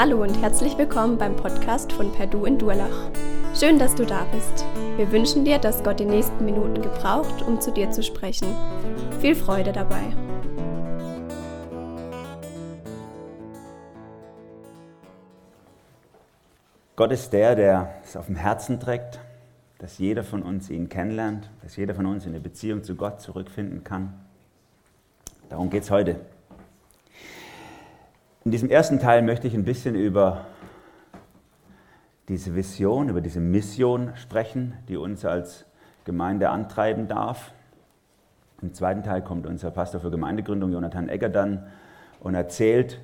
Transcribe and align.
Hallo 0.00 0.22
und 0.22 0.40
herzlich 0.40 0.78
willkommen 0.78 1.18
beim 1.18 1.34
Podcast 1.34 1.92
von 1.92 2.12
Perdu 2.12 2.44
in 2.44 2.56
Durlach. 2.56 3.10
Schön, 3.52 3.80
dass 3.80 3.96
du 3.96 4.06
da 4.06 4.26
bist. 4.26 4.64
Wir 4.96 5.10
wünschen 5.10 5.44
dir, 5.44 5.58
dass 5.58 5.82
Gott 5.82 5.98
die 5.98 6.04
nächsten 6.04 6.44
Minuten 6.44 6.80
gebraucht, 6.80 7.42
um 7.42 7.60
zu 7.60 7.72
dir 7.72 7.90
zu 7.90 8.04
sprechen. 8.04 8.46
Viel 9.18 9.34
Freude 9.34 9.72
dabei. 9.72 10.04
Gott 16.94 17.10
ist 17.10 17.32
der, 17.32 17.56
der 17.56 17.94
es 18.04 18.16
auf 18.16 18.26
dem 18.26 18.36
Herzen 18.36 18.78
trägt, 18.78 19.18
dass 19.78 19.98
jeder 19.98 20.22
von 20.22 20.44
uns 20.44 20.70
ihn 20.70 20.88
kennenlernt, 20.88 21.50
dass 21.64 21.74
jeder 21.74 21.96
von 21.96 22.06
uns 22.06 22.24
in 22.24 22.30
eine 22.30 22.40
Beziehung 22.40 22.84
zu 22.84 22.94
Gott 22.94 23.20
zurückfinden 23.20 23.82
kann. 23.82 24.14
Darum 25.48 25.70
geht 25.70 25.82
es 25.82 25.90
heute. 25.90 26.20
In 28.48 28.52
diesem 28.52 28.70
ersten 28.70 28.98
Teil 28.98 29.20
möchte 29.20 29.46
ich 29.46 29.52
ein 29.52 29.64
bisschen 29.64 29.94
über 29.94 30.46
diese 32.28 32.54
Vision, 32.54 33.10
über 33.10 33.20
diese 33.20 33.40
Mission 33.40 34.12
sprechen, 34.14 34.72
die 34.88 34.96
uns 34.96 35.26
als 35.26 35.66
Gemeinde 36.06 36.48
antreiben 36.48 37.08
darf. 37.08 37.52
Im 38.62 38.72
zweiten 38.72 39.02
Teil 39.02 39.20
kommt 39.20 39.46
unser 39.46 39.70
Pastor 39.70 40.00
für 40.00 40.10
Gemeindegründung, 40.10 40.72
Jonathan 40.72 41.10
Egger, 41.10 41.28
dann 41.28 41.66
und 42.20 42.34
erzählt, 42.34 43.02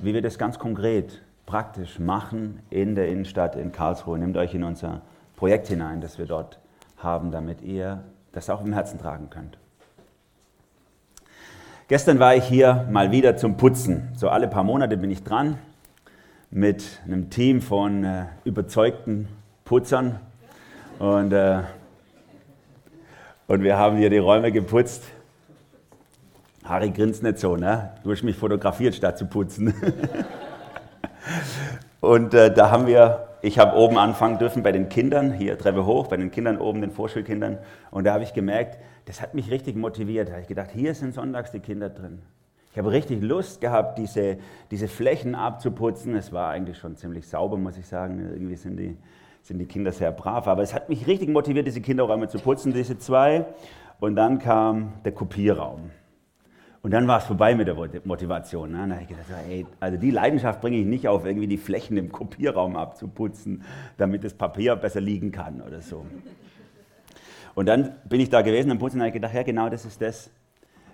wie 0.00 0.12
wir 0.12 0.20
das 0.20 0.36
ganz 0.36 0.58
konkret, 0.58 1.22
praktisch 1.46 1.98
machen 1.98 2.60
in 2.68 2.94
der 2.94 3.08
Innenstadt 3.08 3.56
in 3.56 3.72
Karlsruhe. 3.72 4.18
Nehmt 4.18 4.36
euch 4.36 4.54
in 4.54 4.64
unser 4.64 5.00
Projekt 5.36 5.68
hinein, 5.68 6.02
das 6.02 6.18
wir 6.18 6.26
dort 6.26 6.58
haben, 6.98 7.30
damit 7.30 7.62
ihr 7.62 8.04
das 8.32 8.50
auch 8.50 8.62
im 8.62 8.74
Herzen 8.74 8.98
tragen 8.98 9.30
könnt. 9.30 9.56
Gestern 11.88 12.18
war 12.18 12.36
ich 12.36 12.44
hier 12.44 12.86
mal 12.90 13.12
wieder 13.12 13.38
zum 13.38 13.56
Putzen. 13.56 14.10
So 14.14 14.28
alle 14.28 14.46
paar 14.46 14.62
Monate 14.62 14.98
bin 14.98 15.10
ich 15.10 15.24
dran 15.24 15.58
mit 16.50 16.84
einem 17.06 17.30
Team 17.30 17.62
von 17.62 18.04
äh, 18.04 18.26
überzeugten 18.44 19.26
Putzern. 19.64 20.20
Und, 20.98 21.32
äh, 21.32 21.62
und 23.46 23.62
wir 23.62 23.78
haben 23.78 23.96
hier 23.96 24.10
die 24.10 24.18
Räume 24.18 24.52
geputzt. 24.52 25.02
Harry 26.62 26.90
grinst 26.90 27.22
nicht 27.22 27.38
so, 27.38 27.56
ne? 27.56 27.92
Du 28.04 28.12
hast 28.12 28.22
mich 28.22 28.36
fotografiert, 28.36 28.94
statt 28.94 29.16
zu 29.16 29.24
putzen. 29.24 29.72
und 32.02 32.34
äh, 32.34 32.52
da 32.52 32.70
haben 32.70 32.86
wir, 32.86 33.27
ich 33.40 33.58
habe 33.58 33.76
oben 33.76 33.98
anfangen 33.98 34.38
dürfen 34.38 34.62
bei 34.62 34.72
den 34.72 34.88
Kindern, 34.88 35.32
hier 35.32 35.56
Treppe 35.58 35.86
hoch, 35.86 36.08
bei 36.08 36.16
den 36.16 36.30
Kindern 36.30 36.58
oben, 36.58 36.80
den 36.80 36.90
Vorschulkindern. 36.90 37.58
Und 37.90 38.04
da 38.04 38.14
habe 38.14 38.24
ich 38.24 38.34
gemerkt, 38.34 38.78
das 39.04 39.20
hat 39.20 39.34
mich 39.34 39.50
richtig 39.50 39.76
motiviert. 39.76 40.28
Da 40.28 40.32
habe 40.32 40.42
ich 40.42 40.48
gedacht, 40.48 40.70
hier 40.72 40.94
sind 40.94 41.14
sonntags 41.14 41.52
die 41.52 41.60
Kinder 41.60 41.88
drin. 41.88 42.20
Ich 42.72 42.78
habe 42.78 42.90
richtig 42.90 43.22
Lust 43.22 43.60
gehabt, 43.60 43.98
diese, 43.98 44.38
diese 44.70 44.88
Flächen 44.88 45.34
abzuputzen. 45.34 46.14
Es 46.14 46.32
war 46.32 46.50
eigentlich 46.50 46.78
schon 46.78 46.96
ziemlich 46.96 47.26
sauber, 47.26 47.56
muss 47.56 47.78
ich 47.78 47.86
sagen. 47.86 48.18
Irgendwie 48.18 48.56
sind 48.56 48.76
die, 48.76 48.96
sind 49.42 49.58
die 49.58 49.66
Kinder 49.66 49.92
sehr 49.92 50.12
brav. 50.12 50.46
Aber 50.48 50.62
es 50.62 50.74
hat 50.74 50.88
mich 50.88 51.06
richtig 51.06 51.28
motiviert, 51.28 51.66
diese 51.66 51.80
Kinderräume 51.80 52.28
zu 52.28 52.38
putzen, 52.38 52.72
diese 52.72 52.98
zwei. 52.98 53.46
Und 54.00 54.16
dann 54.16 54.38
kam 54.38 54.92
der 55.04 55.12
Kopierraum. 55.12 55.90
Und 56.82 56.92
dann 56.92 57.08
war 57.08 57.18
es 57.18 57.24
vorbei 57.24 57.54
mit 57.54 57.66
der 57.66 57.74
Motivation. 58.04 58.70
Ne? 58.70 58.78
Dann 58.78 58.92
habe 58.92 59.02
ich 59.02 59.08
gedacht, 59.08 59.26
ey, 59.48 59.66
also 59.80 59.98
die 59.98 60.10
Leidenschaft 60.10 60.60
bringe 60.60 60.78
ich 60.78 60.86
nicht 60.86 61.08
auf, 61.08 61.24
irgendwie 61.24 61.48
die 61.48 61.56
Flächen 61.56 61.96
im 61.96 62.12
Kopierraum 62.12 62.76
abzuputzen, 62.76 63.62
damit 63.96 64.22
das 64.22 64.34
Papier 64.34 64.76
besser 64.76 65.00
liegen 65.00 65.32
kann 65.32 65.60
oder 65.60 65.80
so. 65.80 66.06
Und 67.54 67.66
dann 67.66 67.96
bin 68.08 68.20
ich 68.20 68.30
da 68.30 68.42
gewesen 68.42 68.70
am 68.70 68.78
Putzen 68.78 68.98
und 68.98 69.02
habe 69.02 69.12
gedacht, 69.12 69.34
ja 69.34 69.42
genau 69.42 69.68
das 69.68 69.84
ist 69.84 70.00
das, 70.00 70.30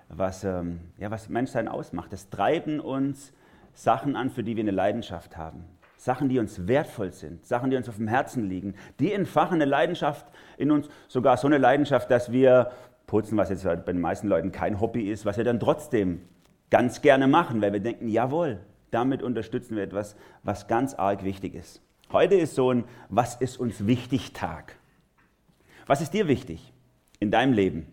was, 0.09 0.45
ähm, 0.45 0.81
ja, 0.99 1.11
was 1.11 1.29
Menschsein 1.29 1.69
ausmacht. 1.69 2.13
Das 2.13 2.31
treiben 2.31 2.81
uns 2.81 3.35
Sachen 3.75 4.17
an, 4.17 4.31
für 4.31 4.42
die 4.42 4.57
wir 4.57 4.63
eine 4.63 4.70
Leidenschaft 4.70 5.37
haben. 5.37 5.64
Sachen, 5.97 6.29
die 6.29 6.39
uns 6.39 6.67
wertvoll 6.67 7.13
sind, 7.13 7.47
Sachen, 7.47 7.70
die 7.70 7.77
uns 7.77 7.89
auf 7.89 7.97
dem 7.97 8.08
Herzen 8.08 8.48
liegen. 8.48 8.75
Die 9.01 9.13
entfachen 9.13 9.55
eine 9.55 9.64
Leidenschaft 9.64 10.27
in 10.58 10.70
uns, 10.70 10.89
sogar 11.08 11.37
so 11.37 11.47
eine 11.47 11.58
Leidenschaft, 11.58 12.11
dass 12.11 12.31
wir 12.31 12.73
putzen, 13.07 13.37
was 13.37 13.51
jetzt 13.51 13.65
bei 13.65 13.77
den 13.77 14.01
meisten 14.01 14.29
Leuten 14.29 14.53
kein 14.53 14.81
Hobby 14.81 15.11
ist, 15.11 15.25
was 15.25 15.37
wir 15.37 15.45
dann 15.45 15.61
trotzdem 15.61 16.20
ganz 16.70 17.03
gerne 17.03 17.27
machen, 17.27 17.61
weil 17.61 17.73
wir 17.73 17.81
denken, 17.81 18.09
jawohl, 18.09 18.61
damit 18.91 19.23
unterstützen 19.23 19.77
wir 19.77 19.83
etwas, 19.83 20.17
was 20.42 20.67
ganz 20.67 20.95
arg 20.95 21.25
wichtig 21.25 21.55
ist. 21.55 21.81
Heute 22.13 22.37
ist 22.37 22.55
so 22.55 22.73
ein 22.73 22.85
Was 23.09 23.37
ist 23.37 23.59
uns 23.59 23.87
wichtig 23.87 24.33
Tag. 24.33 24.77
Was 25.87 26.01
ist 26.01 26.14
dir 26.14 26.29
wichtig 26.29 26.73
in 27.20 27.31
deinem 27.31 27.53
Leben? 27.53 27.87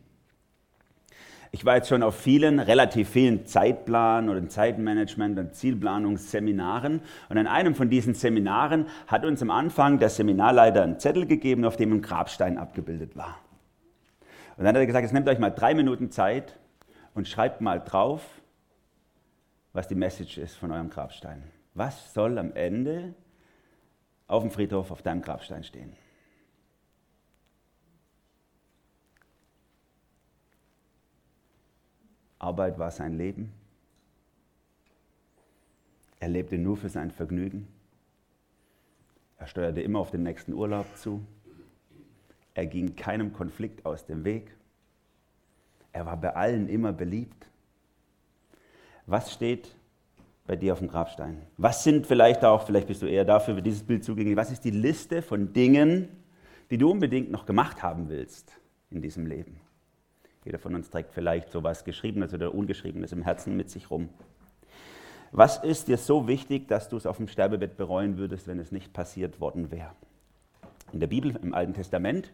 Ich 1.54 1.66
war 1.66 1.76
jetzt 1.76 1.90
schon 1.90 2.02
auf 2.02 2.16
vielen, 2.16 2.60
relativ 2.60 3.10
vielen 3.10 3.46
Zeitplan- 3.46 4.30
oder 4.30 4.40
Zeitmanagement- 4.48 5.38
und 5.38 5.54
Zielplanungsseminaren. 5.54 7.02
Und 7.28 7.38
an 7.38 7.48
einem 7.48 7.76
von 7.76 7.90
diesen 7.90 8.14
Seminaren 8.14 8.86
hat 9.08 9.26
uns 9.26 9.42
am 9.42 9.50
Anfang 9.50 10.00
der 10.00 10.10
Seminarleiter 10.10 10.84
einen 10.84 11.00
Zettel 11.00 11.26
gegeben, 11.26 11.66
auf 11.66 11.76
dem 11.76 11.92
ein 11.92 12.02
Grabstein 12.02 12.58
abgebildet 12.58 13.18
war. 13.18 13.38
Und 14.62 14.66
dann 14.66 14.76
hat 14.76 14.82
er 14.82 14.86
gesagt, 14.86 15.02
jetzt 15.02 15.14
nehmt 15.14 15.28
euch 15.28 15.40
mal 15.40 15.50
drei 15.50 15.74
Minuten 15.74 16.12
Zeit 16.12 16.60
und 17.16 17.28
schreibt 17.28 17.62
mal 17.62 17.80
drauf, 17.80 18.44
was 19.74 19.88
die 19.88 19.96
Message 19.96 20.38
ist 20.38 20.54
von 20.54 20.72
eurem 20.72 20.92
Grabstein. 20.92 21.42
Was 21.74 22.14
soll 22.14 22.38
am 22.38 22.54
Ende 22.54 23.16
auf 24.28 24.44
dem 24.44 24.52
Friedhof 24.52 24.92
auf 24.92 25.02
deinem 25.02 25.24
Grabstein 25.24 25.64
stehen? 25.64 25.96
Arbeit 32.38 32.78
war 32.78 32.92
sein 32.92 33.18
Leben. 33.18 33.52
Er 36.20 36.28
lebte 36.28 36.60
nur 36.60 36.78
für 36.78 36.90
sein 36.90 37.10
Vergnügen. 37.10 37.68
Er 39.40 39.48
steuerte 39.48 39.82
immer 39.82 39.98
auf 39.98 40.12
den 40.12 40.22
nächsten 40.22 40.54
Urlaub 40.54 40.86
zu. 40.98 41.26
Er 42.62 42.68
ging 42.68 42.96
keinem 42.96 43.34
Konflikt 43.34 43.88
aus 43.88 44.06
dem 44.06 44.24
Weg. 44.24 44.56
Er 45.94 46.06
war 46.06 46.16
bei 46.16 46.36
allen 46.36 46.70
immer 46.70 46.94
beliebt. 46.94 47.48
Was 49.08 49.34
steht 49.34 49.76
bei 50.46 50.56
dir 50.56 50.74
auf 50.74 50.78
dem 50.78 50.88
Grabstein? 50.88 51.42
Was 51.58 51.84
sind 51.84 52.06
vielleicht 52.06 52.46
auch, 52.46 52.68
vielleicht 52.68 52.86
bist 52.86 53.02
du 53.02 53.08
eher 53.08 53.26
dafür, 53.26 53.56
für 53.56 53.64
dieses 53.64 53.82
Bild 53.82 54.04
zugänglich, 54.04 54.36
was 54.36 54.52
ist 54.52 54.64
die 54.64 54.70
Liste 54.70 55.24
von 55.24 55.54
Dingen, 55.54 56.10
die 56.70 56.78
du 56.78 56.92
unbedingt 56.92 57.32
noch 57.32 57.48
gemacht 57.48 57.82
haben 57.82 58.10
willst 58.10 58.52
in 58.92 59.02
diesem 59.02 59.26
Leben? 59.26 59.60
Jeder 60.46 60.60
von 60.60 60.76
uns 60.76 60.92
trägt 60.92 61.16
vielleicht 61.16 61.50
so 61.50 61.64
was 61.64 61.84
Geschriebenes 61.84 62.32
oder 62.32 62.54
Ungeschriebenes 62.54 63.12
im 63.12 63.24
Herzen 63.24 63.58
mit 63.58 63.72
sich 63.72 63.90
rum. 63.90 64.10
Was 65.32 65.64
ist 65.64 65.88
dir 65.88 65.98
so 65.98 66.28
wichtig, 66.28 66.68
dass 66.68 66.90
du 66.90 66.98
es 66.98 67.08
auf 67.08 67.18
dem 67.18 67.28
Sterbebett 67.28 67.76
bereuen 67.76 68.20
würdest, 68.20 68.46
wenn 68.46 68.60
es 68.60 68.72
nicht 68.72 68.94
passiert 68.94 69.42
worden 69.42 69.72
wäre? 69.72 69.96
In 70.94 71.00
der 71.00 71.08
Bibel, 71.08 71.36
im 71.42 71.54
Alten 71.54 71.74
Testament, 71.74 72.32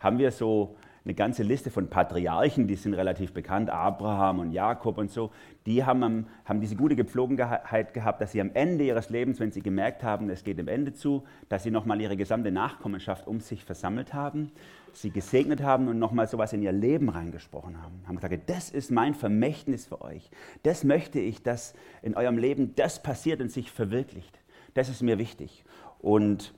haben 0.00 0.18
wir 0.18 0.30
so 0.30 0.76
eine 1.08 1.14
ganze 1.14 1.42
Liste 1.42 1.70
von 1.70 1.88
Patriarchen, 1.88 2.66
die 2.66 2.74
sind 2.74 2.92
relativ 2.92 3.32
bekannt, 3.32 3.70
Abraham 3.70 4.40
und 4.40 4.52
Jakob 4.52 4.98
und 4.98 5.10
so, 5.10 5.30
die 5.64 5.84
haben, 5.84 6.26
haben 6.44 6.60
diese 6.60 6.76
gute 6.76 6.96
Gepflogenheit 6.96 7.94
gehabt, 7.94 8.20
dass 8.20 8.32
sie 8.32 8.42
am 8.42 8.50
Ende 8.52 8.84
ihres 8.84 9.08
Lebens, 9.08 9.40
wenn 9.40 9.50
sie 9.50 9.62
gemerkt 9.62 10.02
haben, 10.02 10.28
es 10.28 10.44
geht 10.44 10.58
dem 10.58 10.68
Ende 10.68 10.92
zu, 10.92 11.24
dass 11.48 11.62
sie 11.62 11.70
nochmal 11.70 11.98
ihre 12.00 12.16
gesamte 12.16 12.50
Nachkommenschaft 12.50 13.26
um 13.26 13.40
sich 13.40 13.64
versammelt 13.64 14.12
haben, 14.12 14.52
sie 14.92 15.10
gesegnet 15.10 15.62
haben 15.62 15.88
und 15.88 15.98
nochmal 15.98 16.28
sowas 16.28 16.52
in 16.52 16.62
ihr 16.62 16.72
Leben 16.72 17.08
reingesprochen 17.08 17.80
haben. 17.80 18.02
Haben 18.06 18.16
gesagt, 18.16 18.50
das 18.50 18.68
ist 18.68 18.90
mein 18.90 19.14
Vermächtnis 19.14 19.86
für 19.86 20.02
euch. 20.02 20.30
Das 20.62 20.84
möchte 20.84 21.20
ich, 21.20 21.42
dass 21.42 21.72
in 22.02 22.16
eurem 22.16 22.36
Leben 22.36 22.74
das 22.74 23.02
passiert 23.02 23.40
und 23.40 23.50
sich 23.50 23.70
verwirklicht. 23.70 24.38
Das 24.74 24.90
ist 24.90 25.02
mir 25.02 25.18
wichtig. 25.18 25.64
Und 26.00 26.52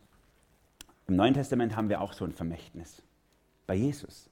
im 1.10 1.16
Neuen 1.16 1.34
Testament 1.34 1.76
haben 1.76 1.88
wir 1.88 2.00
auch 2.00 2.12
so 2.12 2.24
ein 2.24 2.32
Vermächtnis 2.32 3.02
bei 3.66 3.74
Jesus 3.74 4.30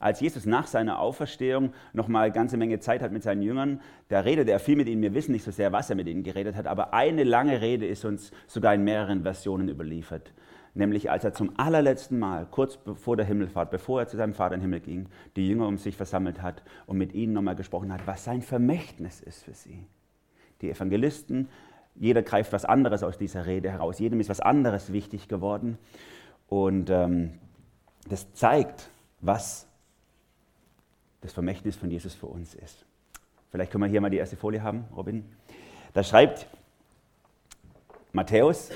als 0.00 0.20
Jesus 0.20 0.46
nach 0.46 0.66
seiner 0.66 1.00
Auferstehung 1.00 1.72
noch 1.92 2.08
mal 2.08 2.24
eine 2.24 2.32
ganze 2.32 2.56
Menge 2.56 2.80
Zeit 2.80 3.02
hat 3.02 3.12
mit 3.12 3.22
seinen 3.22 3.42
Jüngern, 3.42 3.80
da 4.08 4.20
redet 4.20 4.48
er 4.48 4.60
viel 4.60 4.76
mit 4.76 4.88
ihnen. 4.88 5.02
Wir 5.02 5.14
wissen 5.14 5.32
nicht 5.32 5.44
so 5.44 5.50
sehr, 5.50 5.72
was 5.72 5.90
er 5.90 5.96
mit 5.96 6.08
ihnen 6.08 6.22
geredet 6.22 6.56
hat, 6.56 6.66
aber 6.66 6.94
eine 6.94 7.24
lange 7.24 7.60
Rede 7.60 7.86
ist 7.86 8.04
uns 8.04 8.30
sogar 8.46 8.74
in 8.74 8.84
mehreren 8.84 9.22
Versionen 9.22 9.68
überliefert. 9.68 10.32
Nämlich 10.74 11.10
als 11.10 11.24
er 11.24 11.32
zum 11.32 11.58
allerletzten 11.58 12.18
Mal, 12.18 12.46
kurz 12.50 12.78
vor 12.94 13.16
der 13.16 13.26
Himmelfahrt, 13.26 13.70
bevor 13.70 14.00
er 14.00 14.06
zu 14.06 14.16
seinem 14.16 14.34
Vater 14.34 14.54
in 14.54 14.60
den 14.60 14.66
Himmel 14.66 14.80
ging, 14.80 15.08
die 15.34 15.48
Jünger 15.48 15.66
um 15.66 15.78
sich 15.78 15.96
versammelt 15.96 16.42
hat 16.42 16.62
und 16.86 16.98
mit 16.98 17.14
ihnen 17.14 17.32
nochmal 17.32 17.56
gesprochen 17.56 17.92
hat, 17.92 18.06
was 18.06 18.24
sein 18.24 18.42
Vermächtnis 18.42 19.20
ist 19.20 19.42
für 19.42 19.54
sie. 19.54 19.86
Die 20.60 20.70
Evangelisten, 20.70 21.48
jeder 21.98 22.22
greift 22.22 22.52
was 22.52 22.64
anderes 22.64 23.02
aus 23.02 23.18
dieser 23.18 23.46
Rede 23.46 23.70
heraus, 23.70 23.98
jedem 23.98 24.20
ist 24.20 24.28
was 24.28 24.40
anderes 24.40 24.92
wichtig 24.92 25.28
geworden. 25.28 25.78
Und 26.48 26.90
ähm, 26.90 27.38
das 28.08 28.32
zeigt, 28.32 28.88
was 29.20 29.66
das 31.20 31.32
Vermächtnis 31.32 31.76
von 31.76 31.90
Jesus 31.90 32.14
für 32.14 32.26
uns 32.26 32.54
ist. 32.54 32.86
Vielleicht 33.50 33.72
können 33.72 33.84
wir 33.84 33.90
hier 33.90 34.00
mal 34.00 34.10
die 34.10 34.18
erste 34.18 34.36
Folie 34.36 34.62
haben, 34.62 34.84
Robin. 34.96 35.24
Da 35.94 36.02
schreibt 36.02 36.46
Matthäus, 38.12 38.70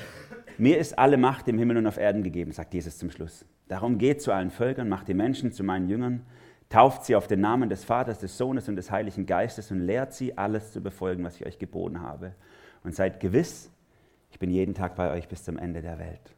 mir 0.58 0.78
ist 0.78 0.98
alle 0.98 1.16
Macht 1.16 1.48
im 1.48 1.58
Himmel 1.58 1.78
und 1.78 1.86
auf 1.86 1.98
Erden 1.98 2.22
gegeben, 2.22 2.52
sagt 2.52 2.75
Jesus 2.75 2.98
zum 2.98 3.10
Schluss. 3.10 3.44
Darum 3.68 3.98
geht 3.98 4.20
zu 4.20 4.32
allen 4.32 4.50
Völkern, 4.50 4.88
macht 4.88 5.08
die 5.08 5.14
Menschen 5.14 5.52
zu 5.52 5.62
meinen 5.62 5.88
Jüngern, 5.88 6.26
tauft 6.68 7.04
sie 7.04 7.16
auf 7.16 7.26
den 7.26 7.40
Namen 7.40 7.68
des 7.68 7.84
Vaters, 7.84 8.18
des 8.18 8.36
Sohnes 8.36 8.68
und 8.68 8.76
des 8.76 8.90
Heiligen 8.90 9.26
Geistes 9.26 9.70
und 9.70 9.80
lehrt 9.80 10.12
sie, 10.14 10.36
alles 10.36 10.72
zu 10.72 10.80
befolgen, 10.80 11.25
was 11.25 11.36
ich 11.36 11.46
euch 11.46 11.58
geboten 11.58 12.00
habe. 12.00 12.34
Und 12.84 12.94
seid 12.94 13.20
gewiss, 13.20 13.70
ich 14.31 14.38
bin 14.38 14.50
jeden 14.50 14.75
Tag 14.75 14.96
bei 14.96 15.11
euch 15.12 15.29
bis 15.29 15.44
zum 15.44 15.58
Ende 15.58 15.82
der 15.82 15.99
Welt. 15.99 16.34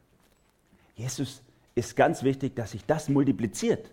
Jesus 0.95 1.43
ist 1.75 1.97
ganz 1.97 2.23
wichtig, 2.23 2.55
dass 2.55 2.73
sich 2.73 2.85
das 2.85 3.09
multipliziert, 3.09 3.93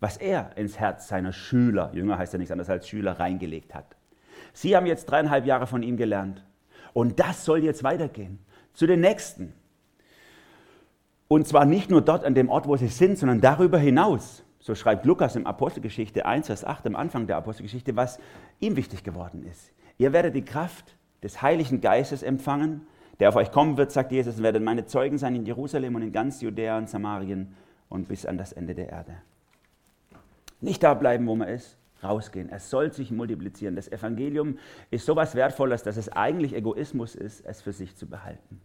was 0.00 0.16
er 0.16 0.56
ins 0.56 0.78
Herz 0.78 1.08
seiner 1.08 1.32
Schüler, 1.32 1.90
Jünger 1.94 2.18
heißt 2.18 2.32
ja 2.32 2.38
nichts 2.38 2.52
anderes 2.52 2.70
als 2.70 2.88
Schüler, 2.88 3.18
reingelegt 3.18 3.74
hat. 3.74 3.96
Sie 4.52 4.76
haben 4.76 4.86
jetzt 4.86 5.06
dreieinhalb 5.06 5.46
Jahre 5.46 5.66
von 5.66 5.82
ihm 5.82 5.96
gelernt. 5.96 6.44
Und 6.92 7.20
das 7.20 7.44
soll 7.44 7.62
jetzt 7.62 7.82
weitergehen 7.82 8.38
zu 8.72 8.86
den 8.86 9.00
Nächsten. 9.00 9.52
Und 11.28 11.46
zwar 11.48 11.64
nicht 11.64 11.90
nur 11.90 12.02
dort 12.02 12.24
an 12.24 12.34
dem 12.34 12.48
Ort, 12.48 12.66
wo 12.66 12.76
sie 12.76 12.88
sind, 12.88 13.18
sondern 13.18 13.40
darüber 13.40 13.78
hinaus. 13.78 14.44
So 14.60 14.74
schreibt 14.74 15.04
Lukas 15.04 15.36
im 15.36 15.46
Apostelgeschichte 15.46 16.24
1, 16.24 16.46
Vers 16.46 16.64
8, 16.64 16.86
am 16.86 16.96
Anfang 16.96 17.26
der 17.26 17.36
Apostelgeschichte, 17.36 17.96
was 17.96 18.18
ihm 18.60 18.76
wichtig 18.76 19.02
geworden 19.02 19.44
ist. 19.44 19.72
Ihr 19.98 20.12
werdet 20.12 20.34
die 20.34 20.44
Kraft 20.44 20.95
des 21.26 21.42
Heiligen 21.42 21.80
Geistes 21.80 22.22
empfangen, 22.22 22.86
der 23.18 23.30
auf 23.30 23.36
euch 23.36 23.50
kommen 23.50 23.76
wird, 23.76 23.90
sagt 23.90 24.12
Jesus, 24.12 24.36
und 24.36 24.44
werdet 24.44 24.62
meine 24.62 24.86
Zeugen 24.86 25.18
sein 25.18 25.34
in 25.34 25.44
Jerusalem 25.44 25.96
und 25.96 26.02
in 26.02 26.12
ganz 26.12 26.40
Judäa 26.40 26.78
und 26.78 26.88
Samarien 26.88 27.52
und 27.88 28.06
bis 28.06 28.24
an 28.24 28.38
das 28.38 28.52
Ende 28.52 28.76
der 28.76 28.90
Erde. 28.90 29.16
Nicht 30.60 30.84
da 30.84 30.94
bleiben, 30.94 31.26
wo 31.26 31.34
man 31.34 31.48
ist, 31.48 31.78
rausgehen. 32.00 32.48
Es 32.48 32.70
soll 32.70 32.92
sich 32.92 33.10
multiplizieren. 33.10 33.74
Das 33.74 33.90
Evangelium 33.90 34.58
ist 34.92 35.04
so 35.04 35.16
was 35.16 35.34
Wertvolles, 35.34 35.82
dass 35.82 35.96
es 35.96 36.08
eigentlich 36.10 36.54
Egoismus 36.54 37.16
ist, 37.16 37.44
es 37.44 37.60
für 37.60 37.72
sich 37.72 37.96
zu 37.96 38.06
behalten. 38.06 38.60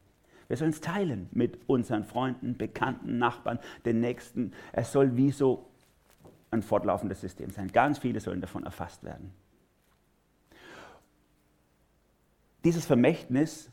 Wir 0.48 0.58
sollen 0.58 0.70
es 0.70 0.82
teilen 0.82 1.30
mit 1.32 1.58
unseren 1.68 2.04
Freunden, 2.04 2.58
Bekannten, 2.58 3.18
Nachbarn, 3.18 3.58
den 3.86 4.02
Nächsten. 4.02 4.54
Es 4.72 4.92
soll 4.92 5.18
wie 5.18 5.32
so 5.32 5.66
ein 6.52 6.62
fortlaufendes 6.62 7.22
System 7.22 7.50
sein. 7.50 7.70
Ganz 7.72 7.98
viele 7.98 8.20
sollen 8.20 8.40
davon 8.42 8.66
erfasst 8.66 9.04
werden. 9.04 9.34
Dieses 12.64 12.86
Vermächtnis 12.86 13.72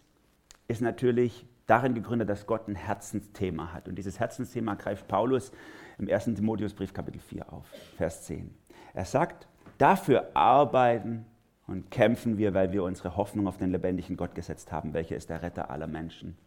ist 0.67 0.81
natürlich 0.81 1.47
darin 1.67 1.95
gegründet, 1.95 2.29
dass 2.29 2.47
Gott 2.47 2.69
ein 2.69 2.75
Herzensthema 2.75 3.73
hat. 3.73 3.89
Und 3.89 3.97
dieses 3.97 4.19
Herzensthema 4.19 4.75
greift 4.75 5.07
Paulus 5.09 5.53
im 5.99 6.09
1. 6.09 6.25
Timotheusbrief 6.25 6.95
Kapitel 6.95 7.21
4 7.21 7.53
auf, 7.53 7.67
Vers 7.97 8.25
10. 8.25 8.51
Er 8.95 9.05
sagt, 9.05 9.47
dafür 9.77 10.31
arbeiten 10.35 11.27
und 11.67 11.91
kämpfen 11.91 12.39
wir, 12.39 12.55
weil 12.55 12.73
wir 12.73 12.83
unsere 12.83 13.17
Hoffnung 13.17 13.47
auf 13.47 13.59
den 13.59 13.71
lebendigen 13.71 14.17
Gott 14.17 14.35
gesetzt 14.35 14.73
haben, 14.73 14.95
welcher 14.95 15.17
ist 15.17 15.29
der 15.29 15.43
Retter 15.43 15.71
aller 15.71 15.87
Menschen, 15.87 16.39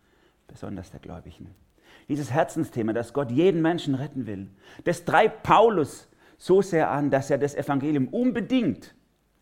besonders 0.47 0.89
der 0.89 0.99
Gläubigen. 0.99 1.53
Dieses 2.09 2.31
Herzensthema, 2.31 2.93
dass 2.93 3.13
Gott 3.13 3.29
jeden 3.29 3.61
Menschen 3.61 3.93
retten 3.93 4.25
will, 4.25 4.49
das 4.83 5.05
treibt 5.05 5.43
Paulus 5.43 6.09
so 6.39 6.63
sehr 6.63 6.89
an, 6.89 7.11
dass 7.11 7.29
er 7.29 7.37
das 7.37 7.53
Evangelium 7.53 8.07
unbedingt 8.07 8.95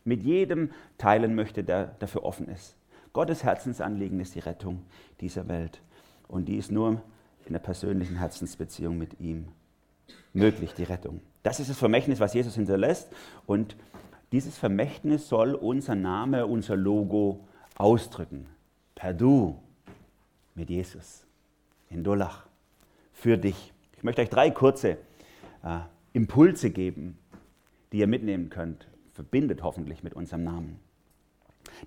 mit 0.03 0.21
jedem 0.23 0.71
teilen 0.97 1.35
möchte, 1.35 1.63
der 1.63 1.95
dafür 1.99 2.25
offen 2.25 2.49
ist. 2.49 2.75
Gottes 3.19 3.43
Herzensanliegen 3.43 4.21
ist 4.21 4.35
die 4.35 4.39
Rettung 4.39 4.85
dieser 5.19 5.49
Welt. 5.49 5.81
Und 6.29 6.45
die 6.45 6.55
ist 6.55 6.71
nur 6.71 7.01
in 7.45 7.51
der 7.51 7.59
persönlichen 7.59 8.15
Herzensbeziehung 8.15 8.97
mit 8.97 9.19
ihm 9.19 9.49
möglich, 10.31 10.73
die 10.73 10.85
Rettung. 10.85 11.19
Das 11.43 11.59
ist 11.59 11.69
das 11.69 11.77
Vermächtnis, 11.77 12.21
was 12.21 12.33
Jesus 12.33 12.55
hinterlässt. 12.55 13.09
Und 13.45 13.75
dieses 14.31 14.57
Vermächtnis 14.57 15.27
soll 15.27 15.53
unser 15.53 15.95
Name, 15.95 16.47
unser 16.47 16.77
Logo 16.77 17.45
ausdrücken. 17.75 18.47
Per 18.95 19.13
Du 19.13 19.59
mit 20.55 20.69
Jesus 20.69 21.27
in 21.89 22.05
Dullach 22.05 22.45
für 23.11 23.37
dich. 23.37 23.73
Ich 23.97 24.03
möchte 24.03 24.21
euch 24.21 24.29
drei 24.29 24.49
kurze 24.49 24.91
äh, 25.61 25.79
Impulse 26.13 26.69
geben, 26.69 27.17
die 27.91 27.97
ihr 27.97 28.07
mitnehmen 28.07 28.49
könnt. 28.49 28.87
Verbindet 29.11 29.61
hoffentlich 29.61 30.03
mit 30.03 30.13
unserem 30.13 30.45
Namen. 30.45 30.79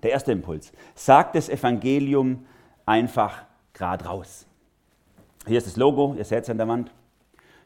Der 0.01 0.11
erste 0.11 0.31
Impuls. 0.31 0.71
Sagt 0.95 1.35
das 1.35 1.49
Evangelium 1.49 2.45
einfach 2.85 3.43
gerade 3.73 4.05
raus. 4.05 4.45
Hier 5.45 5.57
ist 5.57 5.67
das 5.67 5.75
Logo, 5.75 6.15
ihr 6.17 6.25
seht 6.25 6.43
es 6.43 6.49
an 6.49 6.57
der 6.57 6.67
Wand. 6.67 6.91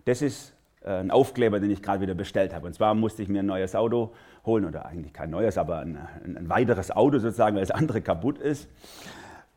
Das 0.05 0.21
ist 0.21 0.53
äh, 0.83 0.99
ein 0.99 1.11
Aufkleber, 1.11 1.59
den 1.59 1.69
ich 1.69 1.81
gerade 1.81 2.01
wieder 2.01 2.15
bestellt 2.15 2.53
habe. 2.53 2.65
Und 2.65 2.73
zwar 2.73 2.95
musste 2.95 3.21
ich 3.21 3.29
mir 3.29 3.39
ein 3.39 3.45
neues 3.45 3.75
Auto 3.75 4.13
holen, 4.45 4.65
oder 4.65 4.85
eigentlich 4.85 5.13
kein 5.13 5.29
neues, 5.29 5.57
aber 5.57 5.79
ein, 5.79 5.97
ein, 6.23 6.49
weiteres 6.49 6.91
Auto 6.91 7.19
sozusagen, 7.19 7.55
weil 7.55 7.63
das 7.63 7.71
andere 7.71 8.01
kaputt 8.01 8.39
ist. 8.39 8.69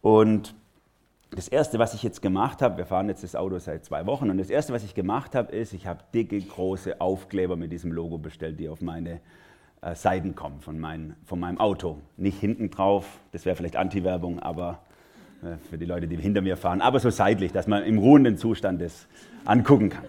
Und 0.03 0.55
das 1.31 1.47
Erste, 1.47 1.79
was 1.79 1.95
ich 1.95 2.03
jetzt 2.03 2.21
gemacht 2.21 2.61
habe, 2.61 2.77
wir 2.77 2.87
fahren 2.87 3.09
jetzt 3.09 3.23
das 3.23 3.37
Auto 3.37 3.59
seit 3.59 3.85
zwei 3.85 4.05
Wochen, 4.07 4.29
und 4.29 4.39
das 4.39 4.51
Erste, 4.51 4.73
was 4.73 4.83
ich 4.83 4.95
gemacht 4.95 5.35
habe, 5.35 5.53
ist, 5.53 5.73
ich 5.73 5.87
habe 5.87 6.01
dicke, 6.13 6.41
große 6.41 7.01
Aufkleber 7.01 7.57
mit 7.57 7.71
diesem 7.71 7.93
Logo 7.93 8.19
bestellt, 8.19 8.59
die 8.59 8.69
auf 8.69 8.81
meine 8.81 9.21
äh, 9.83 9.95
Seiten 9.95 10.35
kommen 10.35 10.61
von, 10.61 10.79
mein, 10.79 11.17
von 11.25 11.41
meinem 11.41 11.59
Auto. 11.59 11.99
Nicht 12.17 12.39
hinten 12.39 12.71
drauf, 12.71 13.07
das 13.33 13.45
wäre 13.45 13.57
vielleicht 13.57 13.77
Anti-Werbung, 13.77 14.41
aber 14.41 14.81
äh, 15.43 15.57
für 15.69 15.79
die 15.79 15.87
Leute, 15.87 16.07
die 16.07 16.17
hinter 16.17 16.43
mir 16.43 16.57
fahren, 16.57 16.81
aber 16.81 17.01
so 17.01 17.11
seitlich, 17.11 17.53
dass 17.53 17.67
man 17.67 17.83
im 17.85 17.99
ruhenden 17.99 18.37
Zustand 18.37 18.81
das 18.81 19.07
angucken 19.45 19.91
kann. 19.91 20.05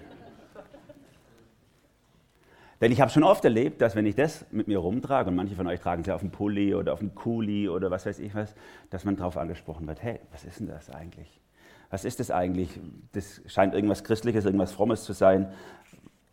Denn 2.82 2.92
ich 2.92 3.00
habe 3.00 3.12
schon 3.12 3.24
oft 3.24 3.46
erlebt, 3.46 3.80
dass 3.80 3.96
wenn 3.96 4.08
ich 4.08 4.16
das 4.16 4.44
mit 4.52 4.68
mir 4.68 4.80
rumtrage, 4.80 5.30
und 5.30 5.36
manche 5.36 5.56
von 5.56 5.68
euch 5.68 5.80
tragen 5.80 6.02
es 6.02 6.08
ja 6.08 6.16
auf 6.16 6.22
dem 6.22 6.32
Pulli 6.32 6.74
oder 6.74 6.94
auf 6.94 7.00
dem 7.00 7.14
Kuli 7.14 7.70
oder 7.70 7.92
was 7.92 8.08
weiß 8.08 8.18
ich 8.20 8.34
was, 8.34 8.56
dass 8.90 9.06
man 9.06 9.16
darauf 9.16 9.38
angesprochen 9.38 9.88
wird, 9.88 10.02
hey, 10.02 10.20
was 10.32 10.44
ist 10.44 10.60
denn 10.60 10.68
das 10.68 10.90
eigentlich? 10.90 11.40
Was 11.92 12.06
ist 12.06 12.20
das 12.20 12.32
eigentlich? 12.32 12.80
Das 13.12 13.42
scheint 13.46 13.76
irgendwas 13.76 14.04
Christliches, 14.04 14.46
irgendwas 14.46 14.72
Frommes 14.72 15.04
zu 15.04 15.14
sein. 15.14 15.52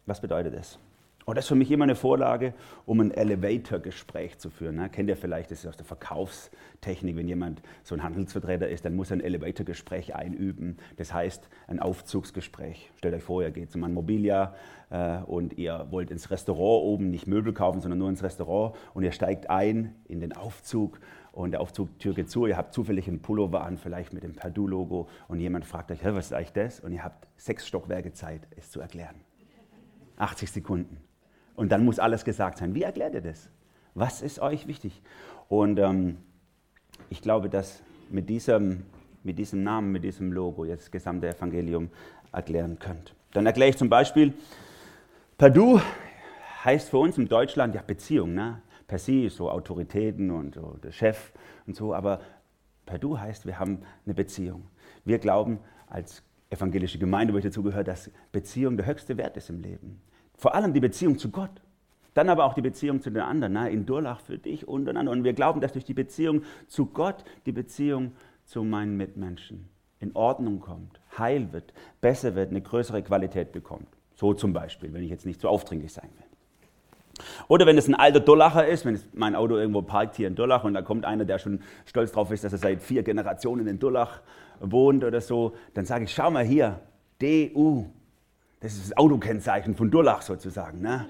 Was 0.07 0.21
bedeutet 0.21 0.55
das? 0.55 0.79
Und 1.29 1.37
das 1.37 1.45
ist 1.45 1.49
für 1.51 1.57
mich 1.57 1.71
immer 1.71 1.85
eine 1.85 1.95
Vorlage, 1.95 2.55
um 2.87 3.01
ein 3.01 3.11
Elevator-Gespräch 3.11 4.39
zu 4.39 4.49
führen. 4.49 4.77
Ne? 4.77 4.89
Kennt 4.89 5.11
ihr 5.11 5.17
vielleicht, 5.19 5.51
das 5.51 5.59
ist 5.59 5.67
aus 5.67 5.77
der 5.77 5.85
Verkaufstechnik, 5.85 7.17
wenn 7.17 7.29
jemand 7.29 7.61
so 7.83 7.95
ein 7.95 8.03
Handelsvertreter 8.03 8.67
ist, 8.67 8.87
dann 8.87 8.97
muss 8.97 9.11
er 9.11 9.19
ein 9.19 9.21
Elevator-Gespräch 9.21 10.15
einüben. 10.15 10.79
Das 10.97 11.13
heißt, 11.13 11.51
ein 11.67 11.81
Aufzugsgespräch. 11.81 12.91
Stellt 12.97 13.15
euch 13.15 13.23
vor, 13.23 13.43
ihr 13.43 13.51
geht 13.51 13.71
zum 13.71 13.83
Mobilia 13.93 14.55
äh, 14.89 15.19
und 15.19 15.59
ihr 15.59 15.89
wollt 15.91 16.11
ins 16.11 16.31
Restaurant 16.31 16.85
oben 16.85 17.11
nicht 17.11 17.27
Möbel 17.27 17.53
kaufen, 17.53 17.83
sondern 17.83 17.99
nur 17.99 18.09
ins 18.09 18.23
Restaurant 18.23 18.75
und 18.95 19.03
ihr 19.03 19.13
steigt 19.13 19.51
ein 19.51 19.97
in 20.07 20.21
den 20.21 20.33
Aufzug 20.35 20.99
und 21.33 21.51
der 21.51 21.61
Aufzugtür 21.61 22.15
geht 22.15 22.31
zu, 22.31 22.47
ihr 22.47 22.57
habt 22.57 22.73
zufällig 22.73 23.07
einen 23.07 23.21
Pullover 23.21 23.65
an, 23.65 23.77
vielleicht 23.77 24.15
mit 24.15 24.23
dem 24.23 24.33
Perdue-Logo 24.33 25.11
und 25.29 25.41
jemand 25.41 25.67
fragt 25.67 25.91
euch, 25.91 26.03
was 26.03 26.29
ist 26.29 26.33
eigentlich 26.33 26.55
das? 26.55 26.81
Und 26.81 26.93
ihr 26.93 27.05
habt 27.05 27.29
sechs 27.37 27.67
Stockwerke 27.67 28.15
Zeit, 28.15 28.49
es 28.57 28.71
zu 28.71 28.81
erklären. 28.81 29.17
80 30.17 30.51
Sekunden. 30.51 31.08
Und 31.59 31.73
dann 31.73 31.85
muss 31.85 31.99
alles 31.99 32.25
gesagt 32.25 32.59
sein. 32.59 32.77
Wie 32.77 32.85
erklärt 32.85 33.15
ihr 33.15 33.21
das? 33.21 33.51
Was 33.95 34.23
ist 34.23 34.39
euch 34.39 34.69
wichtig? 34.69 35.03
Und 35.49 35.81
ähm, 35.81 36.19
ich 37.11 37.21
glaube, 37.21 37.49
dass 37.49 37.83
mit 38.11 38.29
diesem, 38.29 38.85
mit 39.25 39.41
diesem 39.41 39.65
Namen, 39.65 39.91
mit 39.91 40.05
diesem 40.05 40.31
Logo 40.31 40.65
jetzt 40.65 40.85
das 40.85 40.91
gesamte 40.93 41.27
Evangelium 41.27 41.91
erklären 42.31 42.79
könnt. 42.79 43.13
Dann 43.33 43.45
erkläre 43.45 43.71
ich 43.71 43.77
zum 43.77 43.89
Beispiel, 43.89 44.35
Perdu 45.37 45.81
heißt 46.65 46.91
für 46.91 46.99
uns 46.99 47.19
in 47.19 47.27
Deutschland 47.27 47.75
ja 47.75 47.83
Beziehung. 47.85 48.35
Ne? 48.35 48.63
Per 48.87 49.01
se 49.01 49.29
so 49.29 49.51
Autoritäten 49.51 50.31
und 50.31 50.55
so 50.55 50.79
der 50.81 50.93
Chef 50.93 51.33
und 51.67 51.75
so, 51.75 51.93
aber 51.93 52.21
Perdu 52.87 53.19
heißt, 53.19 53.47
wir 53.47 53.59
haben 53.59 53.81
eine 54.07 54.15
Beziehung. 54.15 54.69
Wir 55.05 55.19
glauben 55.19 55.59
als 55.89 56.23
evangelische 56.51 57.01
Gemeinde, 57.01 57.35
wo 57.35 57.39
ich 57.39 57.45
dazugehöre, 57.45 57.83
dass 57.83 58.13
Beziehung 58.31 58.77
der 58.77 58.87
höchste 58.87 59.17
Wert 59.17 59.37
ist 59.37 59.51
im 59.51 59.61
Leben. 59.61 60.01
Vor 60.39 60.55
allem 60.55 60.73
die 60.73 60.81
Beziehung 60.81 61.19
zu 61.19 61.31
Gott. 61.31 61.51
Dann 62.15 62.31
aber 62.31 62.45
auch 62.45 62.55
die 62.55 62.63
Beziehung 62.63 63.03
zu 63.03 63.11
den 63.11 63.23
anderen, 63.23 63.53
ne? 63.53 63.71
in 63.71 63.85
Durlach 63.85 64.21
für 64.21 64.39
dich 64.39 64.67
untereinander. 64.67 65.13
Und 65.13 65.25
wir 65.25 65.35
glauben, 65.35 65.61
dass 65.61 65.73
durch 65.73 65.85
die 65.85 65.95
Beziehung 65.95 66.43
zu 66.67 66.87
Gott 66.87 67.25
die 67.45 67.53
Beziehung 67.53 68.13
zu 68.45 68.65
meinen 68.65 68.97
Mitmenschen 68.97 69.69
in 70.01 70.15
Ordnung 70.15 70.61
kommt, 70.61 71.01
heil 71.19 71.53
wird, 71.53 71.75
besser 72.01 72.35
wird, 72.35 72.51
eine 72.51 72.61
größere 72.61 73.03
Qualität 73.03 73.53
bekommt. 73.53 73.89
So 74.15 74.33
zum 74.33 74.53
Beispiel, 74.53 74.93
wenn 74.93 75.03
ich 75.03 75.11
jetzt 75.11 75.27
nicht 75.27 75.41
so 75.41 75.49
aufdringlich 75.49 75.93
sein 75.93 76.09
will. 76.17 77.25
Oder 77.49 77.67
wenn 77.67 77.77
es 77.77 77.89
ein 77.89 77.95
alter 77.95 78.21
Durlacher 78.21 78.67
ist, 78.67 78.85
wenn 78.85 78.99
mein 79.13 79.35
Auto 79.35 79.57
irgendwo 79.57 79.83
parkt 79.83 80.17
hier 80.17 80.29
in 80.29 80.37
Durlach 80.37 80.65
und 80.65 80.75
da 80.75 80.83
kommt 80.83 81.05
einer, 81.05 81.25
der 81.25 81.39
schon 81.39 81.61
stolz 81.85 82.13
drauf 82.13 82.31
ist, 82.31 82.45
dass 82.45 82.53
er 82.53 82.59
seit 82.59 82.83
vier 82.83 83.03
Generationen 83.03 83.67
in 83.67 83.79
Durlach 83.79 84.21
wohnt 84.61 85.05
oder 85.05 85.21
so, 85.21 85.55
dann 85.75 85.85
sage 85.85 86.05
ich, 86.05 86.15
schau 86.15 86.31
mal 86.31 86.45
hier, 86.45 86.81
DU, 87.21 87.87
das 88.61 88.75
ist 88.75 88.91
das 88.91 88.97
Autokennzeichen 88.97 89.75
von 89.75 89.91
Durlach 89.91 90.23
sozusagen. 90.23 90.81
Ne? 90.81 91.07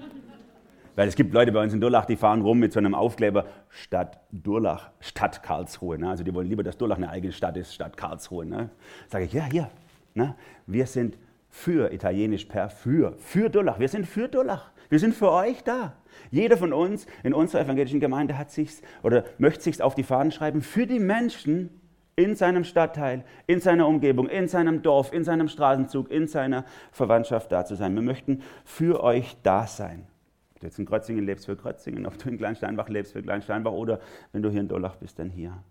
Weil 0.95 1.07
es 1.07 1.15
gibt 1.15 1.33
Leute 1.33 1.51
bei 1.51 1.63
uns 1.63 1.73
in 1.73 1.81
Durlach, 1.81 2.05
die 2.05 2.15
fahren 2.15 2.41
rum 2.41 2.59
mit 2.59 2.73
so 2.73 2.79
einem 2.79 2.93
Aufkleber 2.93 3.45
Stadt 3.69 4.19
Durlach, 4.31 4.91
Stadt 4.99 5.41
Karlsruhe. 5.41 5.97
Ne? 5.97 6.09
Also 6.09 6.23
die 6.23 6.33
wollen 6.33 6.47
lieber, 6.47 6.63
dass 6.63 6.77
Durlach 6.77 6.97
eine 6.97 7.09
eigene 7.09 7.33
Stadt 7.33 7.57
ist, 7.57 7.73
Stadt 7.73 7.97
Karlsruhe. 7.97 8.45
Ne? 8.45 8.69
Sage 9.07 9.25
ich, 9.25 9.33
ja, 9.33 9.45
hier. 9.45 9.69
Ne? 10.13 10.35
Wir 10.67 10.85
sind 10.85 11.17
für, 11.49 11.91
italienisch 11.91 12.45
per 12.45 12.69
für, 12.69 13.15
für 13.17 13.49
Durlach. 13.49 13.79
Wir 13.79 13.87
sind 13.87 14.05
für 14.05 14.27
Durlach. 14.27 14.71
Wir 14.89 14.99
sind 14.99 15.15
für 15.15 15.31
euch 15.31 15.63
da. 15.63 15.93
Jeder 16.31 16.57
von 16.57 16.73
uns 16.73 17.05
in 17.23 17.33
unserer 17.33 17.61
evangelischen 17.61 17.99
Gemeinde 17.99 18.37
hat 18.37 18.51
sich 18.51 18.81
oder 19.03 19.23
möchte 19.37 19.63
sich 19.63 19.81
auf 19.81 19.95
die 19.95 20.03
Fahnen 20.03 20.31
schreiben 20.31 20.61
für 20.61 20.85
die 20.85 20.99
Menschen, 20.99 21.78
in 22.19 22.35
seinem 22.35 22.65
Stadtteil, 22.65 23.23
in 23.47 23.61
seiner 23.61 23.87
Umgebung, 23.87 24.27
in 24.27 24.49
seinem 24.49 24.81
Dorf, 24.81 25.13
in 25.13 25.23
seinem 25.23 25.47
Straßenzug, 25.47 26.11
in 26.11 26.27
seiner 26.27 26.65
Verwandtschaft 26.91 27.49
da 27.49 27.63
zu 27.63 27.75
sein. 27.75 27.95
Wir 27.95 28.01
möchten 28.01 28.41
für 28.65 29.01
euch 29.01 29.37
da 29.41 29.65
sein. 29.65 30.05
Ob 30.53 30.59
du 30.59 30.67
jetzt 30.67 30.77
in 30.79 30.85
Krötzingen 30.85 31.25
lebst, 31.25 31.45
für 31.45 31.55
Krötzingen, 31.55 32.05
ob 32.05 32.17
du 32.17 32.27
in 32.27 32.37
Kleinsteinbach 32.37 32.89
lebst, 32.89 33.13
für 33.13 33.23
Kleinsteinbach 33.23 33.71
oder 33.71 34.01
wenn 34.33 34.41
du 34.41 34.49
hier 34.49 34.59
in 34.59 34.67
Durlach 34.67 34.97
bist, 34.97 35.17
dann 35.17 35.29
hier. 35.29 35.63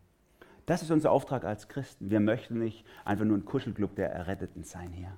Das 0.65 0.81
ist 0.81 0.91
unser 0.91 1.13
Auftrag 1.13 1.45
als 1.45 1.69
Christen. 1.69 2.11
Wir 2.11 2.21
möchten 2.21 2.59
nicht 2.59 2.87
einfach 3.05 3.27
nur 3.27 3.37
ein 3.37 3.45
Kuschelclub 3.45 3.95
der 3.95 4.11
Erretteten 4.11 4.65
sein 4.65 4.91
hier. 4.93 5.13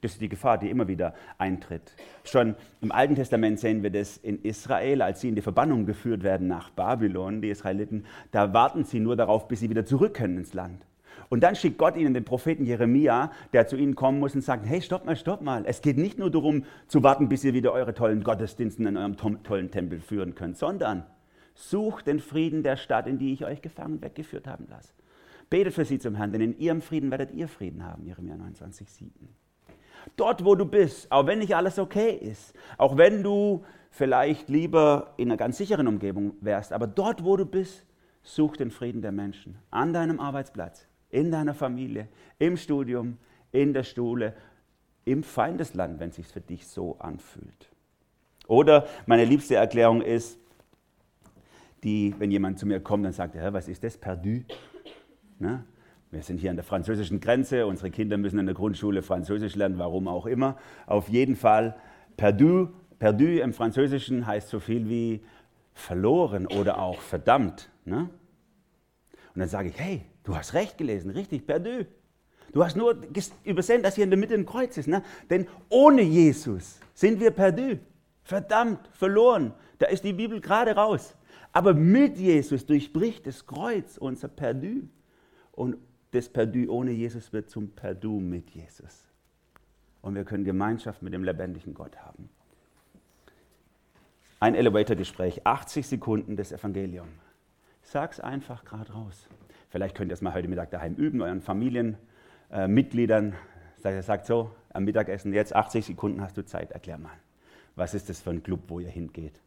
Das 0.00 0.12
ist 0.12 0.20
die 0.20 0.28
Gefahr, 0.28 0.58
die 0.58 0.70
immer 0.70 0.86
wieder 0.86 1.14
eintritt. 1.38 1.94
Schon 2.24 2.54
im 2.80 2.92
Alten 2.92 3.16
Testament 3.16 3.58
sehen 3.58 3.82
wir 3.82 3.90
das 3.90 4.16
in 4.16 4.42
Israel, 4.42 5.02
als 5.02 5.20
sie 5.20 5.28
in 5.28 5.34
die 5.34 5.42
Verbannung 5.42 5.86
geführt 5.86 6.22
werden 6.22 6.46
nach 6.46 6.70
Babylon, 6.70 7.42
die 7.42 7.50
Israeliten. 7.50 8.04
Da 8.30 8.52
warten 8.52 8.84
sie 8.84 9.00
nur 9.00 9.16
darauf, 9.16 9.48
bis 9.48 9.60
sie 9.60 9.70
wieder 9.70 9.84
zurück 9.84 10.14
können 10.14 10.38
ins 10.38 10.54
Land. 10.54 10.86
Und 11.30 11.42
dann 11.42 11.56
schickt 11.56 11.78
Gott 11.78 11.96
ihnen 11.96 12.14
den 12.14 12.24
Propheten 12.24 12.64
Jeremia, 12.64 13.32
der 13.52 13.66
zu 13.66 13.76
ihnen 13.76 13.94
kommen 13.94 14.18
muss 14.18 14.34
und 14.34 14.42
sagt, 14.42 14.66
hey, 14.66 14.80
stopp 14.80 15.04
mal, 15.04 15.16
stopp 15.16 15.42
mal. 15.42 15.64
Es 15.66 15.82
geht 15.82 15.98
nicht 15.98 16.18
nur 16.18 16.30
darum 16.30 16.64
zu 16.86 17.02
warten, 17.02 17.28
bis 17.28 17.44
ihr 17.44 17.54
wieder 17.54 17.72
eure 17.72 17.92
tollen 17.92 18.22
Gottesdienste 18.22 18.82
in 18.84 18.96
eurem 18.96 19.16
tollen 19.16 19.70
Tempel 19.70 20.00
führen 20.00 20.34
könnt, 20.34 20.56
sondern 20.56 21.04
sucht 21.54 22.06
den 22.06 22.20
Frieden 22.20 22.62
der 22.62 22.76
Stadt, 22.76 23.06
in 23.06 23.18
die 23.18 23.32
ich 23.32 23.44
euch 23.44 23.60
gefangen 23.60 24.00
weggeführt 24.00 24.46
haben 24.46 24.66
lasse. 24.70 24.92
Betet 25.50 25.74
für 25.74 25.84
sie 25.84 25.98
zum 25.98 26.14
Herrn, 26.14 26.32
denn 26.32 26.40
in 26.40 26.58
ihrem 26.58 26.80
Frieden 26.80 27.10
werdet 27.10 27.32
ihr 27.32 27.48
Frieden 27.48 27.84
haben. 27.84 28.04
Jeremia 28.04 28.36
29, 28.36 28.88
7. 28.88 29.12
Dort, 30.16 30.44
wo 30.44 30.54
du 30.54 30.64
bist, 30.64 31.10
auch 31.10 31.26
wenn 31.26 31.38
nicht 31.38 31.54
alles 31.54 31.78
okay 31.78 32.10
ist, 32.10 32.54
auch 32.76 32.96
wenn 32.96 33.22
du 33.22 33.64
vielleicht 33.90 34.48
lieber 34.48 35.14
in 35.16 35.28
einer 35.28 35.36
ganz 35.36 35.58
sicheren 35.58 35.86
Umgebung 35.86 36.34
wärst, 36.40 36.72
aber 36.72 36.86
dort, 36.86 37.24
wo 37.24 37.36
du 37.36 37.46
bist, 37.46 37.84
such 38.22 38.56
den 38.56 38.70
Frieden 38.70 39.02
der 39.02 39.12
Menschen. 39.12 39.58
An 39.70 39.92
deinem 39.92 40.20
Arbeitsplatz, 40.20 40.86
in 41.10 41.30
deiner 41.30 41.54
Familie, 41.54 42.08
im 42.38 42.56
Studium, 42.56 43.16
in 43.52 43.72
der 43.72 43.84
Schule, 43.84 44.34
im 45.04 45.22
Feindesland, 45.22 46.00
wenn 46.00 46.10
es 46.10 46.16
sich 46.16 46.26
für 46.26 46.40
dich 46.40 46.66
so 46.66 46.98
anfühlt. 46.98 47.70
Oder 48.46 48.86
meine 49.06 49.24
liebste 49.24 49.54
Erklärung 49.54 50.02
ist, 50.02 50.38
die, 51.82 52.14
wenn 52.18 52.30
jemand 52.30 52.58
zu 52.58 52.66
mir 52.66 52.80
kommt 52.80 53.06
und 53.06 53.12
sagt, 53.12 53.34
ja, 53.34 53.52
was 53.52 53.68
ist 53.68 53.84
das, 53.84 53.96
perdu? 53.96 54.42
Na? 55.38 55.64
Wir 56.10 56.22
sind 56.22 56.38
hier 56.38 56.50
an 56.50 56.56
der 56.56 56.64
französischen 56.64 57.20
Grenze, 57.20 57.66
unsere 57.66 57.90
Kinder 57.90 58.16
müssen 58.16 58.38
in 58.38 58.46
der 58.46 58.54
Grundschule 58.54 59.02
Französisch 59.02 59.54
lernen, 59.56 59.78
warum 59.78 60.08
auch 60.08 60.24
immer. 60.24 60.56
Auf 60.86 61.08
jeden 61.10 61.36
Fall, 61.36 61.76
perdu, 62.16 62.68
perdu 62.98 63.40
im 63.40 63.52
Französischen 63.52 64.26
heißt 64.26 64.48
so 64.48 64.58
viel 64.58 64.88
wie 64.88 65.20
verloren 65.74 66.46
oder 66.46 66.80
auch 66.80 67.00
verdammt. 67.00 67.70
Ne? 67.84 68.08
Und 69.34 69.40
dann 69.40 69.48
sage 69.48 69.68
ich, 69.68 69.78
hey, 69.78 70.02
du 70.24 70.34
hast 70.34 70.54
recht 70.54 70.78
gelesen, 70.78 71.10
richtig, 71.10 71.46
perdu. 71.46 71.84
Du 72.52 72.64
hast 72.64 72.76
nur 72.76 72.96
übersehen, 73.44 73.82
dass 73.82 73.94
hier 73.94 74.04
in 74.04 74.10
der 74.10 74.18
Mitte 74.18 74.34
ein 74.34 74.46
Kreuz 74.46 74.78
ist. 74.78 74.88
Ne? 74.88 75.02
Denn 75.28 75.46
ohne 75.68 76.00
Jesus 76.00 76.80
sind 76.94 77.20
wir 77.20 77.30
perdu, 77.30 77.78
verdammt, 78.22 78.88
verloren. 78.92 79.52
Da 79.78 79.86
ist 79.86 80.04
die 80.04 80.14
Bibel 80.14 80.40
gerade 80.40 80.74
raus. 80.74 81.14
Aber 81.52 81.74
mit 81.74 82.16
Jesus 82.16 82.64
durchbricht 82.64 83.26
das 83.26 83.46
Kreuz 83.46 83.98
unser 83.98 84.28
Perdu. 84.28 84.88
Und 85.52 85.76
das 86.10 86.28
Perdu 86.28 86.70
ohne 86.70 86.90
Jesus 86.92 87.32
wird 87.32 87.50
zum 87.50 87.70
Perdu 87.70 88.20
mit 88.20 88.50
Jesus. 88.50 89.08
Und 90.00 90.14
wir 90.14 90.24
können 90.24 90.44
Gemeinschaft 90.44 91.02
mit 91.02 91.12
dem 91.12 91.24
lebendigen 91.24 91.74
Gott 91.74 91.96
haben. 91.98 92.30
Ein 94.40 94.54
Elevator-Gespräch, 94.54 95.46
80 95.46 95.86
Sekunden 95.86 96.36
des 96.36 96.52
Evangeliums. 96.52 97.08
Sag's 97.82 98.20
einfach 98.20 98.64
gerade 98.64 98.92
raus. 98.92 99.28
Vielleicht 99.68 99.96
könnt 99.96 100.10
ihr 100.10 100.14
es 100.14 100.22
mal 100.22 100.32
heute 100.32 100.48
Mittag 100.48 100.70
daheim 100.70 100.94
üben, 100.94 101.20
euren 101.20 101.42
Familienmitgliedern. 101.42 103.34
Äh, 103.82 104.02
sagt 104.02 104.26
so, 104.26 104.50
am 104.70 104.84
Mittagessen, 104.84 105.32
jetzt 105.32 105.54
80 105.54 105.86
Sekunden 105.86 106.20
hast 106.20 106.36
du 106.36 106.44
Zeit, 106.44 106.72
erklär 106.72 106.98
mal. 106.98 107.16
Was 107.74 107.94
ist 107.94 108.08
das 108.08 108.20
für 108.20 108.30
ein 108.30 108.42
Club, 108.42 108.64
wo 108.68 108.80
ihr 108.80 108.88
hingeht? 108.88 109.40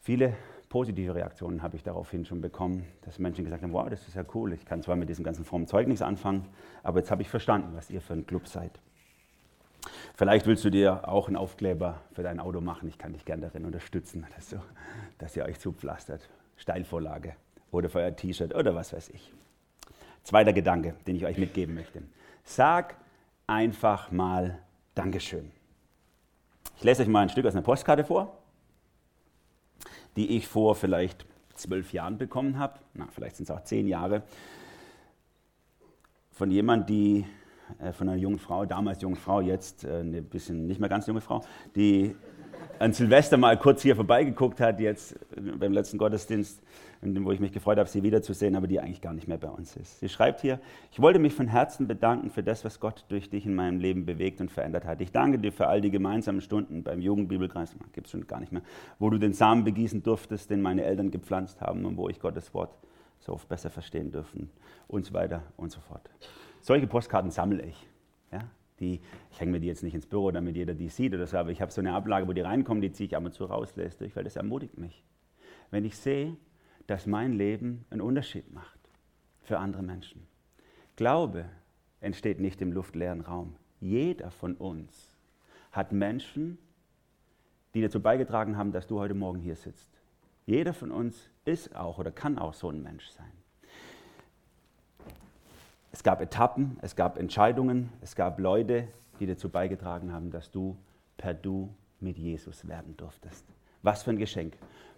Viele 0.00 0.34
positive 0.74 1.14
Reaktionen 1.14 1.62
habe 1.62 1.76
ich 1.76 1.84
daraufhin 1.84 2.24
schon 2.24 2.40
bekommen, 2.40 2.84
dass 3.02 3.20
Menschen 3.20 3.44
gesagt 3.44 3.62
haben, 3.62 3.72
wow, 3.72 3.88
das 3.88 4.08
ist 4.08 4.16
ja 4.16 4.24
cool, 4.34 4.52
ich 4.52 4.64
kann 4.64 4.82
zwar 4.82 4.96
mit 4.96 5.08
diesem 5.08 5.24
ganzen 5.24 5.44
frommen 5.44 5.68
Zeug 5.68 5.86
nichts 5.86 6.02
anfangen, 6.02 6.48
aber 6.82 6.98
jetzt 6.98 7.12
habe 7.12 7.22
ich 7.22 7.30
verstanden, 7.30 7.76
was 7.76 7.90
ihr 7.90 8.00
für 8.00 8.14
ein 8.14 8.26
Club 8.26 8.48
seid. 8.48 8.72
Vielleicht 10.16 10.48
willst 10.48 10.64
du 10.64 10.70
dir 10.70 11.06
auch 11.08 11.28
einen 11.28 11.36
Aufkleber 11.36 12.00
für 12.12 12.24
dein 12.24 12.40
Auto 12.40 12.60
machen, 12.60 12.88
ich 12.88 12.98
kann 12.98 13.12
dich 13.12 13.24
gerne 13.24 13.42
darin 13.42 13.66
unterstützen, 13.66 14.26
dass, 14.34 14.50
so, 14.50 14.56
dass 15.18 15.36
ihr 15.36 15.44
euch 15.44 15.60
zupflastert, 15.60 16.28
Steilvorlage 16.56 17.36
oder 17.70 17.88
für 17.88 18.00
euer 18.00 18.16
T-Shirt 18.16 18.52
oder 18.52 18.74
was 18.74 18.92
weiß 18.92 19.10
ich. 19.10 19.32
Zweiter 20.24 20.52
Gedanke, 20.52 20.96
den 21.06 21.14
ich 21.14 21.24
euch 21.24 21.38
mitgeben 21.38 21.76
möchte. 21.76 22.02
Sag 22.42 22.96
einfach 23.46 24.10
mal 24.10 24.58
Dankeschön. 24.96 25.52
Ich 26.78 26.82
lese 26.82 27.02
euch 27.04 27.08
mal 27.08 27.20
ein 27.20 27.28
Stück 27.28 27.46
aus 27.46 27.54
einer 27.54 27.62
Postkarte 27.62 28.02
vor 28.02 28.43
die 30.16 30.36
ich 30.36 30.46
vor 30.46 30.74
vielleicht 30.74 31.26
zwölf 31.54 31.92
Jahren 31.92 32.18
bekommen 32.18 32.58
habe, 32.58 32.78
na, 32.94 33.06
vielleicht 33.12 33.36
sind 33.36 33.48
es 33.48 33.50
auch 33.54 33.62
zehn 33.62 33.86
Jahre, 33.86 34.22
von 36.32 36.50
jemand, 36.50 36.90
die, 36.90 37.24
äh, 37.78 37.92
von 37.92 38.08
einer 38.08 38.18
jungen 38.18 38.38
Frau, 38.38 38.64
damals 38.64 39.00
junge 39.02 39.16
Frau, 39.16 39.40
jetzt 39.40 39.84
äh, 39.84 40.00
eine 40.00 40.22
bisschen 40.22 40.66
nicht 40.66 40.80
mehr 40.80 40.88
ganz 40.88 41.06
junge 41.06 41.20
Frau, 41.20 41.44
die 41.76 42.14
an 42.78 42.92
Silvester 42.92 43.36
mal 43.36 43.58
kurz 43.58 43.82
hier 43.82 43.96
vorbeigeguckt 43.96 44.60
hat, 44.60 44.80
jetzt 44.80 45.16
beim 45.58 45.72
letzten 45.72 45.98
Gottesdienst, 45.98 46.62
wo 47.00 47.32
ich 47.32 47.40
mich 47.40 47.52
gefreut 47.52 47.78
habe, 47.78 47.88
sie 47.88 48.02
wiederzusehen, 48.02 48.56
aber 48.56 48.66
die 48.66 48.80
eigentlich 48.80 49.00
gar 49.00 49.12
nicht 49.12 49.28
mehr 49.28 49.38
bei 49.38 49.48
uns 49.48 49.76
ist. 49.76 50.00
Sie 50.00 50.08
schreibt 50.08 50.40
hier, 50.40 50.58
ich 50.90 51.00
wollte 51.00 51.18
mich 51.18 51.34
von 51.34 51.48
Herzen 51.48 51.86
bedanken 51.86 52.30
für 52.30 52.42
das, 52.42 52.64
was 52.64 52.80
Gott 52.80 53.04
durch 53.08 53.30
dich 53.30 53.46
in 53.46 53.54
meinem 53.54 53.78
Leben 53.78 54.06
bewegt 54.06 54.40
und 54.40 54.50
verändert 54.50 54.84
hat. 54.84 55.00
Ich 55.00 55.12
danke 55.12 55.38
dir 55.38 55.52
für 55.52 55.66
all 55.66 55.80
die 55.80 55.90
gemeinsamen 55.90 56.40
Stunden 56.40 56.82
beim 56.82 57.00
Jugendbibelkreis, 57.00 57.74
gibt 57.92 58.06
es 58.06 58.10
schon 58.10 58.26
gar 58.26 58.40
nicht 58.40 58.52
mehr, 58.52 58.62
wo 58.98 59.10
du 59.10 59.18
den 59.18 59.32
Samen 59.32 59.64
begießen 59.64 60.02
durftest, 60.02 60.50
den 60.50 60.62
meine 60.62 60.84
Eltern 60.84 61.10
gepflanzt 61.10 61.60
haben 61.60 61.84
und 61.84 61.96
wo 61.96 62.08
ich 62.08 62.20
Gottes 62.20 62.52
Wort 62.54 62.74
so 63.20 63.32
oft 63.32 63.48
besser 63.48 63.70
verstehen 63.70 64.10
dürfen 64.10 64.50
und 64.88 65.06
so 65.06 65.14
weiter 65.14 65.42
und 65.56 65.70
so 65.72 65.80
fort. 65.80 66.08
Solche 66.60 66.86
Postkarten 66.86 67.30
sammle 67.30 67.62
ich. 67.62 67.86
Ja? 68.32 68.40
Die, 68.80 69.00
ich 69.30 69.40
hänge 69.40 69.52
mir 69.52 69.60
die 69.60 69.68
jetzt 69.68 69.82
nicht 69.82 69.94
ins 69.94 70.06
Büro, 70.06 70.30
damit 70.30 70.56
jeder 70.56 70.74
die 70.74 70.88
sieht 70.88 71.14
oder 71.14 71.26
so, 71.26 71.36
aber 71.36 71.50
ich 71.50 71.60
habe 71.62 71.70
so 71.70 71.80
eine 71.80 71.92
Ablage, 71.92 72.26
wo 72.26 72.32
die 72.32 72.40
reinkommen, 72.40 72.80
die 72.80 72.90
ziehe 72.90 73.06
ich 73.06 73.16
ab 73.16 73.24
und 73.24 73.32
zu 73.32 73.44
raus, 73.44 73.76
lese 73.76 73.98
durch, 73.98 74.16
weil 74.16 74.24
das 74.24 74.36
ermutigt 74.36 74.78
mich. 74.78 75.04
Wenn 75.70 75.84
ich 75.84 75.96
sehe, 75.96 76.36
dass 76.86 77.06
mein 77.06 77.32
Leben 77.32 77.84
einen 77.90 78.00
Unterschied 78.00 78.52
macht 78.52 78.78
für 79.42 79.58
andere 79.58 79.82
Menschen. 79.82 80.26
Glaube 80.96 81.46
entsteht 82.00 82.40
nicht 82.40 82.60
im 82.60 82.72
luftleeren 82.72 83.20
Raum. 83.20 83.56
Jeder 83.80 84.30
von 84.30 84.54
uns 84.56 85.16
hat 85.72 85.92
Menschen, 85.92 86.58
die 87.74 87.80
dazu 87.80 88.00
beigetragen 88.00 88.56
haben, 88.56 88.72
dass 88.72 88.86
du 88.86 88.98
heute 88.98 89.14
Morgen 89.14 89.40
hier 89.40 89.56
sitzt. 89.56 89.90
Jeder 90.46 90.74
von 90.74 90.90
uns 90.90 91.30
ist 91.44 91.74
auch 91.74 91.98
oder 91.98 92.10
kann 92.10 92.38
auch 92.38 92.54
so 92.54 92.70
ein 92.70 92.82
Mensch 92.82 93.08
sein. 93.08 93.32
Es 95.94 96.02
gab 96.02 96.20
Etappen, 96.20 96.76
es 96.82 96.96
gab 96.96 97.18
Entscheidungen, 97.18 97.88
es 98.00 98.16
gab 98.16 98.40
Leute, 98.40 98.88
die 99.20 99.26
dazu 99.26 99.48
beigetragen 99.48 100.12
haben, 100.12 100.32
dass 100.32 100.50
du 100.50 100.76
per 101.16 101.34
Du 101.34 101.72
mit 102.00 102.18
Jesus 102.18 102.66
werden 102.66 102.96
durftest. 102.96 103.46
Was 103.82 104.02
für 104.02 104.10
ein 104.10 104.18
Geschenk. 104.18 104.54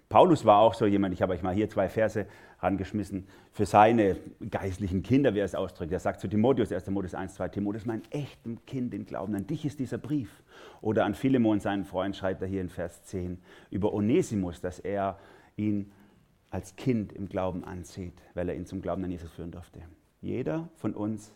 Paulus 0.09 0.47
war 0.47 0.59
auch 0.59 0.73
so 0.73 0.87
jemand, 0.87 1.13
ich 1.13 1.21
habe 1.21 1.35
euch 1.35 1.43
mal 1.43 1.53
hier 1.53 1.69
zwei 1.69 1.91
Verse 1.91 2.25
rangeschmissen, 2.61 3.27
für 3.53 3.67
seine 3.67 4.17
geistlichen 4.49 5.03
Kinder, 5.03 5.35
wie 5.35 5.41
er 5.41 5.45
es 5.45 5.55
ausdrückt. 5.55 5.93
Er 5.93 6.01
sagt 6.01 6.19
zu 6.19 6.29
Timotheus, 6.29 6.73
1. 6.73 6.85
Timotheus 6.85 7.15
1, 7.15 7.35
2, 7.35 7.49
Timotheus, 7.51 7.85
mein 7.85 8.01
echtem 8.09 8.65
Kind 8.65 8.95
in 8.95 9.05
Glauben, 9.05 9.35
an 9.35 9.47
dich 9.47 9.67
ist 9.67 9.79
dieser 9.79 9.99
Brief. 9.99 10.43
Oder 10.81 11.05
an 11.05 11.15
Philemon, 11.15 11.61
seinen 11.61 11.85
Freund, 11.85 12.17
schreibt 12.17 12.41
er 12.41 12.49
hier 12.49 12.63
in 12.63 12.71
Vers 12.71 13.03
10 13.03 13.39
über 13.69 13.93
Onesimus, 13.93 14.63
dass 14.63 14.79
er 14.79 15.19
ihn 15.57 15.93
als 16.49 16.75
Kind 16.75 17.13
im 17.13 17.29
Glauben 17.29 17.65
ansieht, 17.65 18.15
weil 18.33 18.49
er 18.49 18.55
ihn 18.55 18.65
zum 18.65 18.81
Glauben 18.81 19.05
an 19.05 19.11
Jesus 19.11 19.31
führen 19.31 19.51
durfte. 19.51 19.83
Jeder 20.27 20.69
von 20.75 20.93
uns 20.93 21.33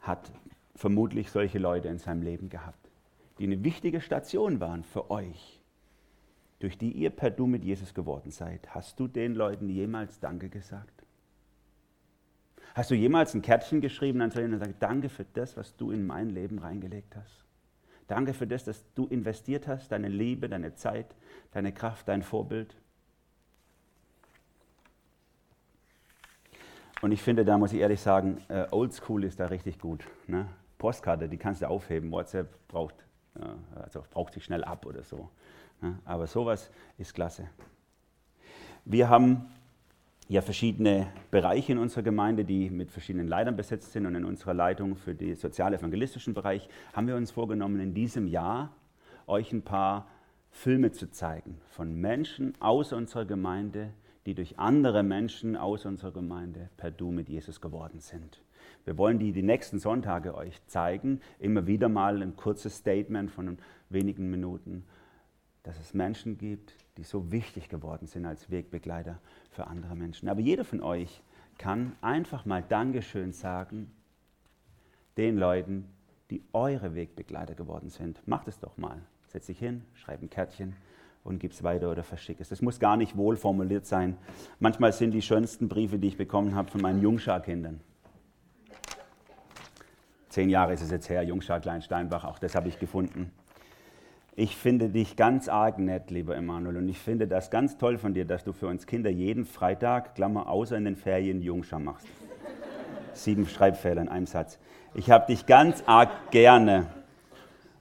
hat 0.00 0.32
vermutlich 0.74 1.30
solche 1.30 1.60
Leute 1.60 1.86
in 1.86 1.98
seinem 1.98 2.20
Leben 2.20 2.48
gehabt, 2.48 2.90
die 3.38 3.44
eine 3.44 3.62
wichtige 3.62 4.00
Station 4.00 4.58
waren 4.58 4.82
für 4.82 5.08
euch, 5.08 5.60
durch 6.58 6.76
die 6.78 6.90
ihr 6.90 7.10
per 7.10 7.30
Du 7.30 7.46
mit 7.46 7.64
Jesus 7.64 7.94
geworden 7.94 8.32
seid. 8.32 8.74
Hast 8.74 8.98
du 8.98 9.06
den 9.06 9.36
Leuten 9.36 9.68
jemals 9.68 10.18
Danke 10.18 10.48
gesagt? 10.48 11.04
Hast 12.74 12.90
du 12.90 12.96
jemals 12.96 13.34
ein 13.34 13.42
Kärtchen 13.42 13.80
geschrieben 13.80 14.20
an 14.20 14.32
und 14.32 14.50
gesagt, 14.50 14.82
danke 14.82 15.08
für 15.08 15.24
das, 15.24 15.56
was 15.56 15.76
du 15.76 15.92
in 15.92 16.04
mein 16.04 16.30
Leben 16.30 16.58
reingelegt 16.58 17.14
hast? 17.14 17.44
Danke 18.08 18.34
für 18.34 18.48
das, 18.48 18.64
dass 18.64 18.84
du 18.94 19.06
investiert 19.06 19.68
hast, 19.68 19.92
deine 19.92 20.08
Liebe, 20.08 20.48
deine 20.48 20.74
Zeit, 20.74 21.14
deine 21.52 21.72
Kraft, 21.72 22.08
dein 22.08 22.24
Vorbild. 22.24 22.74
Und 27.02 27.12
ich 27.12 27.22
finde, 27.22 27.44
da 27.44 27.58
muss 27.58 27.72
ich 27.72 27.80
ehrlich 27.80 28.00
sagen, 28.00 28.38
äh, 28.48 28.66
Oldschool 28.70 29.24
ist 29.24 29.38
da 29.38 29.46
richtig 29.46 29.78
gut. 29.78 30.04
Ne? 30.26 30.48
Postkarte, 30.78 31.28
die 31.28 31.36
kannst 31.36 31.62
du 31.62 31.68
aufheben. 31.68 32.10
WhatsApp 32.10 32.48
braucht, 32.68 32.94
äh, 33.38 33.80
also 33.80 34.02
braucht 34.10 34.32
sich 34.32 34.44
schnell 34.44 34.64
ab 34.64 34.86
oder 34.86 35.02
so. 35.02 35.28
Ne? 35.82 35.98
Aber 36.04 36.26
sowas 36.26 36.70
ist 36.96 37.14
klasse. 37.14 37.48
Wir 38.84 39.08
haben 39.08 39.46
ja 40.28 40.40
verschiedene 40.40 41.08
Bereiche 41.30 41.72
in 41.72 41.78
unserer 41.78 42.02
Gemeinde, 42.02 42.44
die 42.44 42.70
mit 42.70 42.90
verschiedenen 42.90 43.28
Leitern 43.28 43.56
besetzt 43.56 43.92
sind. 43.92 44.06
Und 44.06 44.14
in 44.14 44.24
unserer 44.24 44.54
Leitung 44.54 44.96
für 44.96 45.14
den 45.14 45.36
sozial-evangelistischen 45.36 46.34
Bereich 46.34 46.68
haben 46.94 47.06
wir 47.06 47.16
uns 47.16 47.30
vorgenommen, 47.30 47.78
in 47.80 47.94
diesem 47.94 48.26
Jahr 48.26 48.70
euch 49.26 49.52
ein 49.52 49.62
paar 49.62 50.08
Filme 50.50 50.92
zu 50.92 51.10
zeigen 51.10 51.58
von 51.68 51.94
Menschen 51.94 52.54
aus 52.60 52.92
unserer 52.92 53.26
Gemeinde, 53.26 53.90
die 54.26 54.34
durch 54.34 54.58
andere 54.58 55.04
Menschen 55.04 55.56
aus 55.56 55.86
unserer 55.86 56.10
Gemeinde 56.10 56.68
per 56.76 56.90
Du 56.90 57.12
mit 57.12 57.28
Jesus 57.28 57.60
geworden 57.60 58.00
sind. 58.00 58.42
Wir 58.84 58.98
wollen 58.98 59.20
die 59.20 59.32
die 59.32 59.42
nächsten 59.42 59.78
Sonntage 59.78 60.34
euch 60.34 60.60
zeigen. 60.66 61.20
Immer 61.38 61.66
wieder 61.68 61.88
mal 61.88 62.20
ein 62.20 62.34
kurzes 62.34 62.76
Statement 62.76 63.30
von 63.30 63.58
wenigen 63.88 64.28
Minuten, 64.28 64.84
dass 65.62 65.78
es 65.78 65.94
Menschen 65.94 66.38
gibt, 66.38 66.74
die 66.96 67.04
so 67.04 67.30
wichtig 67.30 67.68
geworden 67.68 68.06
sind 68.06 68.26
als 68.26 68.50
Wegbegleiter 68.50 69.20
für 69.50 69.68
andere 69.68 69.94
Menschen. 69.94 70.28
Aber 70.28 70.40
jeder 70.40 70.64
von 70.64 70.82
euch 70.82 71.22
kann 71.56 71.94
einfach 72.00 72.44
mal 72.44 72.62
Dankeschön 72.62 73.32
sagen 73.32 73.92
den 75.16 75.38
Leuten, 75.38 75.88
die 76.30 76.42
eure 76.52 76.94
Wegbegleiter 76.94 77.54
geworden 77.54 77.90
sind. 77.90 78.26
Macht 78.26 78.48
es 78.48 78.58
doch 78.58 78.76
mal. 78.76 79.00
Setz 79.28 79.46
dich 79.46 79.58
hin, 79.58 79.84
schreib 79.94 80.20
ein 80.20 80.30
Kärtchen 80.30 80.74
und 81.26 81.38
gib 81.38 81.52
es 81.52 81.62
weiter 81.62 81.90
oder 81.90 82.02
verschick 82.02 82.40
es. 82.40 82.48
Das 82.48 82.62
muss 82.62 82.80
gar 82.80 82.96
nicht 82.96 83.16
wohl 83.16 83.36
formuliert 83.36 83.86
sein. 83.86 84.16
Manchmal 84.58 84.92
sind 84.92 85.10
die 85.10 85.22
schönsten 85.22 85.68
Briefe, 85.68 85.98
die 85.98 86.08
ich 86.08 86.16
bekommen 86.16 86.54
habe, 86.54 86.70
von 86.70 86.80
meinen 86.80 87.02
Jungschar-Kindern. 87.02 87.80
Zehn 90.28 90.50
Jahre 90.50 90.74
ist 90.74 90.82
es 90.82 90.90
jetzt 90.90 91.08
her, 91.08 91.22
Jungschar 91.22 91.60
Kleinsteinbach, 91.60 92.24
auch 92.24 92.38
das 92.38 92.54
habe 92.54 92.68
ich 92.68 92.78
gefunden. 92.78 93.32
Ich 94.34 94.54
finde 94.54 94.90
dich 94.90 95.16
ganz 95.16 95.48
arg 95.48 95.78
nett, 95.78 96.10
lieber 96.10 96.36
Emanuel, 96.36 96.76
und 96.76 96.88
ich 96.90 96.98
finde 96.98 97.26
das 97.26 97.50
ganz 97.50 97.78
toll 97.78 97.96
von 97.96 98.12
dir, 98.12 98.26
dass 98.26 98.44
du 98.44 98.52
für 98.52 98.66
uns 98.66 98.86
Kinder 98.86 99.08
jeden 99.08 99.46
Freitag, 99.46 100.14
Klammer, 100.14 100.50
außer 100.50 100.76
in 100.76 100.84
den 100.84 100.96
Ferien, 100.96 101.40
Jungschar 101.40 101.80
machst. 101.80 102.06
Sieben 103.14 103.46
Schreibfehler 103.46 104.02
in 104.02 104.08
einem 104.10 104.26
Satz. 104.26 104.58
Ich 104.92 105.10
habe 105.10 105.26
dich 105.26 105.46
ganz 105.46 105.82
arg 105.86 106.30
gerne. 106.30 106.86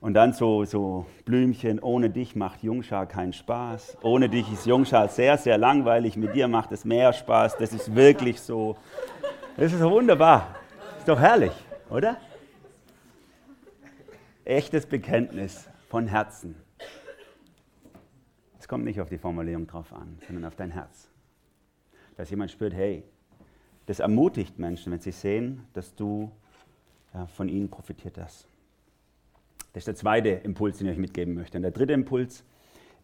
Und 0.06 0.14
dann 0.14 0.34
so, 0.34 0.66
so 0.66 1.08
Blümchen, 1.26 1.80
ohne 1.80 2.12
dich 2.12 2.36
macht 2.36 2.62
Jungschar 2.62 3.08
keinen 3.08 3.34
Spaß. 3.34 3.98
Ohne 4.04 4.30
dich 4.30 4.54
ist 4.54 4.68
Jungschar 4.68 5.08
sehr, 5.08 5.36
sehr 5.40 5.58
langweilig. 5.58 6.16
Mit 6.16 6.36
dir 6.36 6.48
macht 6.48 6.72
es 6.74 6.86
mehr 6.86 7.12
Spaß. 7.12 7.58
Das 7.58 7.74
ist 7.74 7.96
wirklich 7.96 8.40
so. 8.40 8.78
Das 9.58 9.74
ist 9.74 9.82
wunderbar. 9.82 10.58
Ist 11.00 11.08
doch 11.08 11.20
herrlich, 11.20 11.54
oder? 11.90 12.18
Echtes 14.44 14.86
Bekenntnis 14.86 15.68
von 15.90 16.06
Herzen. 16.06 16.54
Es 18.60 18.68
kommt 18.68 18.86
nicht 18.86 19.02
auf 19.02 19.10
die 19.10 19.18
Formulierung 19.18 19.66
drauf 19.66 19.92
an, 19.92 20.20
sondern 20.28 20.46
auf 20.46 20.56
dein 20.56 20.70
Herz. 20.70 21.10
Dass 22.16 22.30
jemand 22.30 22.52
spürt, 22.52 22.76
hey, 22.76 23.02
das 23.88 24.02
ermutigt 24.02 24.60
Menschen, 24.60 24.92
wenn 24.92 25.00
sie 25.00 25.12
sehen, 25.12 25.66
dass 25.74 25.96
du 25.96 26.32
ja, 27.12 27.26
von 27.26 27.50
ihnen 27.50 27.72
profitiert 27.72 28.20
hast. 28.20 28.48
Das 29.76 29.82
ist 29.82 29.88
der 29.88 29.96
zweite 29.96 30.30
Impuls, 30.30 30.78
den 30.78 30.88
ich 30.88 30.94
euch 30.94 31.00
mitgeben 31.00 31.34
möchte. 31.34 31.58
Und 31.58 31.64
der 31.64 31.72
dritte 31.72 31.92
Impuls, 31.92 32.46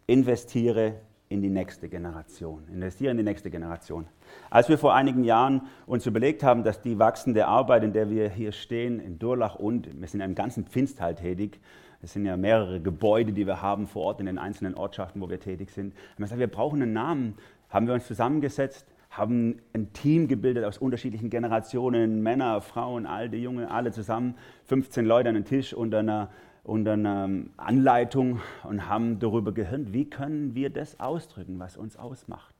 investiere 0.06 0.94
in 1.28 1.42
die 1.42 1.50
nächste 1.50 1.90
Generation. 1.90 2.66
Investiere 2.72 3.10
in 3.10 3.18
die 3.18 3.22
nächste 3.22 3.50
Generation. 3.50 4.06
Als 4.48 4.70
wir 4.70 4.78
vor 4.78 4.94
einigen 4.94 5.22
Jahren 5.22 5.66
uns 5.84 6.06
überlegt 6.06 6.42
haben, 6.42 6.64
dass 6.64 6.80
die 6.80 6.98
wachsende 6.98 7.46
Arbeit, 7.46 7.84
in 7.84 7.92
der 7.92 8.08
wir 8.08 8.30
hier 8.30 8.52
stehen, 8.52 9.00
in 9.00 9.18
Durlach 9.18 9.56
und 9.56 9.86
wir 10.00 10.08
sind 10.08 10.20
in 10.20 10.22
einem 10.22 10.34
ganzen 10.34 10.64
Pfingsthal 10.64 11.14
tätig, 11.14 11.60
es 12.00 12.14
sind 12.14 12.24
ja 12.24 12.38
mehrere 12.38 12.80
Gebäude, 12.80 13.34
die 13.34 13.46
wir 13.46 13.60
haben 13.60 13.86
vor 13.86 14.04
Ort 14.04 14.20
in 14.20 14.26
den 14.26 14.38
einzelnen 14.38 14.74
Ortschaften, 14.74 15.20
wo 15.20 15.28
wir 15.28 15.40
tätig 15.40 15.72
sind. 15.72 15.92
Haben 15.92 16.16
wir 16.16 16.24
gesagt, 16.24 16.40
wir 16.40 16.46
brauchen 16.46 16.80
einen 16.80 16.94
Namen. 16.94 17.34
Haben 17.68 17.86
wir 17.86 17.92
uns 17.92 18.06
zusammengesetzt, 18.06 18.86
haben 19.10 19.60
ein 19.74 19.92
Team 19.92 20.26
gebildet 20.26 20.64
aus 20.64 20.78
unterschiedlichen 20.78 21.28
Generationen, 21.28 22.22
Männer, 22.22 22.62
Frauen, 22.62 23.04
alte, 23.04 23.36
junge, 23.36 23.70
alle 23.70 23.92
zusammen, 23.92 24.36
15 24.64 25.04
Leute 25.04 25.28
an 25.28 25.36
einem 25.36 25.44
Tisch 25.44 25.74
unter 25.74 25.98
einer, 25.98 26.30
unter 26.64 26.92
einer 26.92 27.28
Anleitung 27.56 28.40
und 28.62 28.88
haben 28.88 29.18
darüber 29.18 29.52
gehört, 29.52 29.92
wie 29.92 30.08
können 30.08 30.54
wir 30.54 30.70
das 30.70 31.00
ausdrücken, 31.00 31.58
was 31.58 31.76
uns 31.76 31.96
ausmacht. 31.96 32.54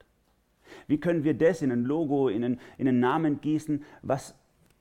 Wie 0.87 0.99
können 0.99 1.23
wir 1.23 1.33
das 1.33 1.61
in 1.61 1.71
ein 1.71 1.83
Logo, 1.83 2.27
in 2.27 2.43
einen, 2.43 2.59
in 2.77 2.87
einen 2.87 2.99
Namen 2.99 3.41
gießen, 3.41 3.83
was 4.01 4.35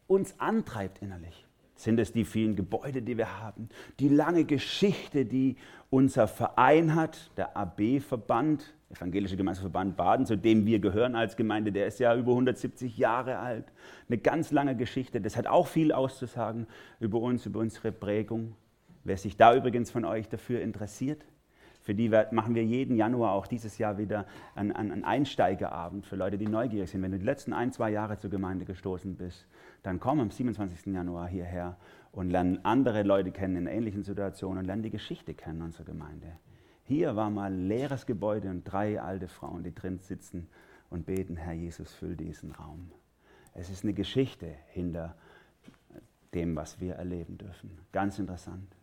uns 0.06 0.38
antreibt 0.40 1.02
innerlich? 1.02 1.46
Sind 1.74 1.98
es 1.98 2.12
die 2.12 2.24
vielen 2.24 2.54
Gebäude, 2.54 3.02
die 3.02 3.16
wir 3.16 3.40
haben? 3.40 3.68
Die 3.98 4.08
lange 4.08 4.44
Geschichte, 4.44 5.24
die 5.24 5.56
unser 5.90 6.28
Verein 6.28 6.94
hat, 6.94 7.30
der 7.36 7.56
AB-Verband, 7.56 8.74
Evangelische 8.90 9.38
Gemeinschaftsverband 9.38 9.96
Baden, 9.96 10.26
zu 10.26 10.36
dem 10.36 10.66
wir 10.66 10.78
gehören 10.78 11.14
als 11.14 11.34
Gemeinde, 11.34 11.72
der 11.72 11.86
ist 11.86 11.98
ja 11.98 12.14
über 12.14 12.32
170 12.32 12.98
Jahre 12.98 13.38
alt. 13.38 13.64
Eine 14.06 14.18
ganz 14.18 14.50
lange 14.50 14.76
Geschichte. 14.76 15.20
Das 15.20 15.36
hat 15.36 15.46
auch 15.46 15.66
viel 15.66 15.92
auszusagen 15.92 16.66
über 17.00 17.18
uns, 17.18 17.46
über 17.46 17.60
unsere 17.60 17.90
Prägung. 17.90 18.54
Wer 19.04 19.16
sich 19.16 19.36
da 19.36 19.54
übrigens 19.54 19.90
von 19.90 20.04
euch 20.04 20.28
dafür 20.28 20.60
interessiert, 20.60 21.24
für 21.82 21.94
die 21.96 22.08
machen 22.08 22.54
wir 22.54 22.64
jeden 22.64 22.96
Januar 22.96 23.32
auch 23.32 23.48
dieses 23.48 23.76
Jahr 23.76 23.98
wieder 23.98 24.24
einen, 24.54 24.70
einen 24.70 25.04
Einsteigerabend 25.04 26.06
für 26.06 26.14
Leute, 26.14 26.38
die 26.38 26.46
neugierig 26.46 26.90
sind. 26.90 27.02
Wenn 27.02 27.10
du 27.10 27.18
die 27.18 27.24
letzten 27.24 27.52
ein, 27.52 27.72
zwei 27.72 27.90
Jahre 27.90 28.18
zur 28.18 28.30
Gemeinde 28.30 28.64
gestoßen 28.64 29.16
bist, 29.16 29.48
dann 29.82 29.98
komm 29.98 30.20
am 30.20 30.30
27. 30.30 30.94
Januar 30.94 31.26
hierher 31.26 31.76
und 32.12 32.30
lern 32.30 32.60
andere 32.62 33.02
Leute 33.02 33.32
kennen 33.32 33.56
in 33.56 33.66
ähnlichen 33.66 34.04
Situationen 34.04 34.58
und 34.60 34.66
lern 34.66 34.82
die 34.82 34.90
Geschichte 34.90 35.34
kennen 35.34 35.60
unserer 35.60 35.84
Gemeinde. 35.84 36.38
Hier 36.84 37.16
war 37.16 37.30
mal 37.30 37.52
ein 37.52 37.66
leeres 37.66 38.06
Gebäude 38.06 38.48
und 38.48 38.62
drei 38.62 39.00
alte 39.00 39.26
Frauen, 39.26 39.64
die 39.64 39.74
drin 39.74 39.98
sitzen 39.98 40.48
und 40.88 41.06
beten, 41.06 41.36
Herr 41.36 41.54
Jesus, 41.54 41.92
füll 41.92 42.16
diesen 42.16 42.52
Raum. 42.52 42.92
Es 43.54 43.70
ist 43.70 43.82
eine 43.82 43.92
Geschichte 43.92 44.54
hinter 44.68 45.16
dem, 46.32 46.54
was 46.54 46.80
wir 46.80 46.94
erleben 46.94 47.38
dürfen. 47.38 47.78
Ganz 47.90 48.20
interessant. 48.20 48.76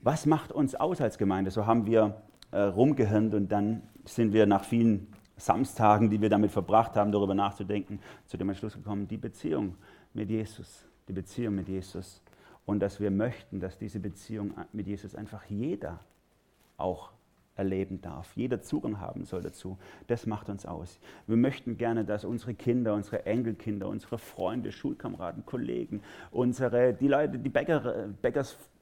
Was 0.00 0.26
macht 0.26 0.52
uns 0.52 0.74
aus 0.74 1.00
als 1.00 1.18
Gemeinde? 1.18 1.50
So 1.50 1.66
haben 1.66 1.86
wir 1.86 2.22
äh, 2.50 2.60
rumgehirnt 2.60 3.34
und 3.34 3.50
dann 3.50 3.82
sind 4.04 4.32
wir 4.32 4.46
nach 4.46 4.64
vielen 4.64 5.08
Samstagen, 5.36 6.10
die 6.10 6.20
wir 6.20 6.30
damit 6.30 6.50
verbracht 6.50 6.96
haben, 6.96 7.12
darüber 7.12 7.34
nachzudenken, 7.34 8.00
zu 8.26 8.36
dem 8.36 8.48
Entschluss 8.48 8.74
gekommen, 8.74 9.08
die 9.08 9.18
Beziehung 9.18 9.76
mit 10.14 10.30
Jesus, 10.30 10.86
die 11.08 11.12
Beziehung 11.12 11.56
mit 11.56 11.68
Jesus. 11.68 12.22
Und 12.64 12.80
dass 12.80 13.00
wir 13.00 13.10
möchten, 13.10 13.60
dass 13.60 13.78
diese 13.78 14.00
Beziehung 14.00 14.54
mit 14.72 14.86
Jesus 14.86 15.14
einfach 15.14 15.44
jeder 15.44 16.00
auch 16.76 17.12
erleben 17.54 18.00
darf. 18.00 18.36
Jeder 18.36 18.60
Zugang 18.60 19.00
haben 19.00 19.24
soll 19.24 19.42
dazu. 19.42 19.78
Das 20.08 20.26
macht 20.26 20.48
uns 20.48 20.66
aus. 20.66 20.98
Wir 21.26 21.36
möchten 21.36 21.78
gerne, 21.78 22.04
dass 22.04 22.24
unsere 22.24 22.54
Kinder, 22.54 22.94
unsere 22.94 23.24
Enkelkinder, 23.24 23.88
unsere 23.88 24.18
Freunde, 24.18 24.72
Schulkameraden, 24.72 25.46
Kollegen, 25.46 26.02
unsere, 26.30 26.92
die 26.92 27.08
Leute, 27.08 27.38
die 27.38 27.48
Bäcker, 27.48 28.08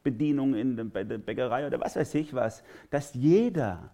Bäckersbedienung 0.05 0.55
in 0.55 0.77
der 0.77 0.85
Bäckerei 0.85 1.67
oder 1.67 1.81
was 1.81 1.97
weiß 1.97 2.15
ich 2.15 2.35
was, 2.35 2.63
dass 2.91 3.15
jeder 3.15 3.91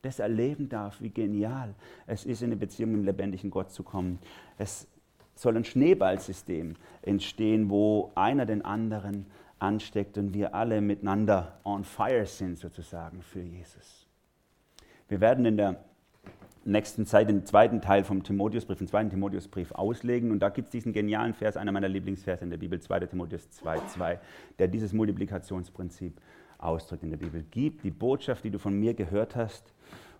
das 0.00 0.18
erleben 0.18 0.68
darf, 0.68 1.00
wie 1.00 1.10
genial 1.10 1.74
es 2.06 2.24
ist, 2.24 2.42
in 2.42 2.46
eine 2.48 2.56
Beziehung 2.56 2.92
mit 2.92 3.00
dem 3.00 3.04
lebendigen 3.04 3.50
Gott 3.50 3.70
zu 3.70 3.84
kommen. 3.84 4.18
Es 4.58 4.88
soll 5.36 5.56
ein 5.56 5.64
Schneeballsystem 5.64 6.74
entstehen, 7.02 7.70
wo 7.70 8.10
einer 8.14 8.46
den 8.46 8.64
anderen 8.64 9.26
ansteckt 9.60 10.18
und 10.18 10.34
wir 10.34 10.54
alle 10.54 10.80
miteinander 10.80 11.60
on 11.64 11.84
fire 11.84 12.26
sind 12.26 12.58
sozusagen 12.58 13.22
für 13.22 13.42
Jesus. 13.42 14.08
Wir 15.08 15.20
werden 15.20 15.44
in 15.44 15.56
der 15.56 15.84
nächsten 16.64 17.06
Zeit 17.06 17.28
den 17.28 17.44
zweiten 17.44 17.80
Teil 17.80 18.04
vom 18.04 18.22
Timotheusbrief, 18.22 18.78
den 18.78 18.88
zweiten 18.88 19.10
Timotheusbrief 19.10 19.72
auslegen 19.72 20.30
und 20.30 20.40
da 20.40 20.48
gibt 20.48 20.68
es 20.68 20.72
diesen 20.72 20.92
genialen 20.92 21.34
Vers, 21.34 21.56
einer 21.56 21.72
meiner 21.72 21.88
Lieblingsverse 21.88 22.44
in 22.44 22.50
der 22.50 22.58
Bibel, 22.58 22.80
2. 22.80 23.00
Timotheus 23.00 23.48
2,2, 23.62 24.18
der 24.58 24.68
dieses 24.68 24.92
Multiplikationsprinzip 24.92 26.20
ausdrückt 26.58 27.02
in 27.02 27.10
der 27.10 27.16
Bibel. 27.16 27.44
Gib 27.50 27.82
die 27.82 27.90
Botschaft, 27.90 28.44
die 28.44 28.50
du 28.50 28.58
von 28.58 28.78
mir 28.78 28.94
gehört 28.94 29.36
hast, 29.36 29.72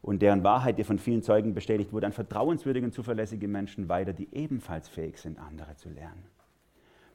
und 0.03 0.21
deren 0.21 0.43
Wahrheit 0.43 0.79
dir 0.79 0.85
von 0.85 0.99
vielen 0.99 1.23
Zeugen 1.23 1.55
bestätigt 1.55 1.93
wurde, 1.93 2.07
an 2.07 2.13
vertrauenswürdige 2.13 2.85
und 2.85 2.93
zuverlässige 2.93 3.47
Menschen 3.47 3.89
weiter, 3.89 4.13
die 4.13 4.29
ebenfalls 4.33 4.89
fähig 4.89 5.19
sind, 5.19 5.39
andere 5.39 5.77
zu 5.77 5.89
lernen. 5.89 6.25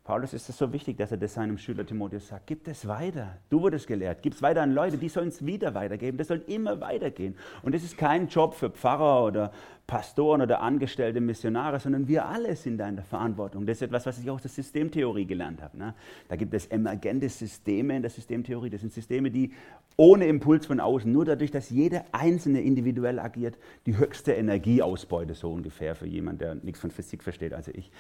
Paulus 0.08 0.34
ist 0.34 0.48
es 0.48 0.58
so 0.58 0.72
wichtig, 0.72 0.96
dass 0.96 1.12
er 1.12 1.17
das 1.17 1.34
seinem 1.34 1.58
Schüler 1.58 1.86
Timotheus 1.86 2.30
sagt. 2.30 2.48
Gib 2.48 2.65
es 2.70 2.88
weiter. 2.88 3.39
Du 3.50 3.62
wurdest 3.62 3.88
gelehrt. 3.88 4.20
Gib 4.22 4.36
es 4.36 4.41
weiter 4.41 4.62
an 4.62 4.72
Leute, 4.72 4.98
die 4.98 5.10
sollen 5.10 5.28
es 5.28 5.46
wieder 5.46 5.74
weitergeben. 5.74 6.17
Das 6.17 6.30
soll 6.30 6.41
immer 6.48 6.80
weitergehen. 6.80 7.36
Und 7.62 7.76
das 7.76 7.84
ist 7.84 7.98
kein 7.98 8.30
Job 8.30 8.54
für 8.54 8.70
Pfarrer 8.70 9.26
oder 9.26 9.52
Pastoren 9.86 10.41
oder 10.41 10.62
angestellte 10.62 11.20
Missionare, 11.20 11.82
sondern 11.82 12.08
wir 12.08 12.26
alle 12.26 12.56
sind 12.56 12.78
da 12.78 12.88
in 12.88 12.96
der 12.96 13.04
Verantwortung. 13.04 13.65
Das 13.65 13.80
ist 13.80 13.82
etwas, 13.82 14.06
was 14.06 14.17
ich 14.17 14.30
auch 14.30 14.36
aus 14.36 14.43
der 14.43 14.52
Systemtheorie 14.52 15.26
gelernt 15.26 15.62
habe. 15.62 15.78
Ne? 15.78 15.93
Da 16.30 16.38
gibt 16.38 16.54
es 16.54 16.67
emergente 16.67 17.28
Systeme 17.28 17.98
in 17.98 18.02
der 18.02 18.10
Systemtheorie. 18.10 18.70
Das 18.70 18.80
sind 18.80 18.93
Systeme, 18.93 19.30
die 19.30 19.52
ohne 19.98 20.28
Impuls 20.28 20.67
von 20.67 20.80
außen, 20.80 21.12
nur 21.12 21.26
dadurch, 21.26 21.52
dass 21.52 21.70
jeder 21.70 22.06
Einzelne 22.13 22.62
individuell 22.62 23.20
agiert, 23.20 23.58
die 23.86 23.98
höchste 23.98 24.32
Energieausbeute 24.32 25.34
so 25.34 25.52
ungefähr 25.52 25.96
für 25.96 26.08
jemanden, 26.08 26.39
der 26.39 26.56
nichts 26.56 26.80
von 26.80 26.91
Physik 26.91 27.24
versteht, 27.24 27.54
also 27.54 27.72
ich, 27.74 27.91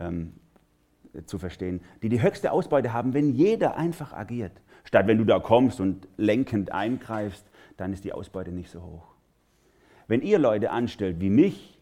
ähm, 0.00 0.32
zu 1.26 1.38
verstehen, 1.38 1.80
die 2.02 2.08
die 2.08 2.22
höchste 2.22 2.52
Ausbeute 2.52 2.92
haben, 2.92 3.14
wenn 3.14 3.34
jeder 3.34 3.76
einfach 3.76 4.12
agiert. 4.12 4.52
Statt 4.84 5.06
wenn 5.06 5.18
du 5.18 5.24
da 5.24 5.38
kommst 5.38 5.80
und 5.80 6.08
lenkend 6.16 6.72
eingreifst, 6.72 7.44
dann 7.76 7.92
ist 7.92 8.04
die 8.04 8.12
Ausbeute 8.12 8.52
nicht 8.52 8.70
so 8.70 8.82
hoch. 8.82 9.14
Wenn 10.08 10.22
ihr 10.22 10.38
Leute 10.38 10.70
anstellt 10.70 11.20
wie 11.20 11.30
mich, 11.30 11.78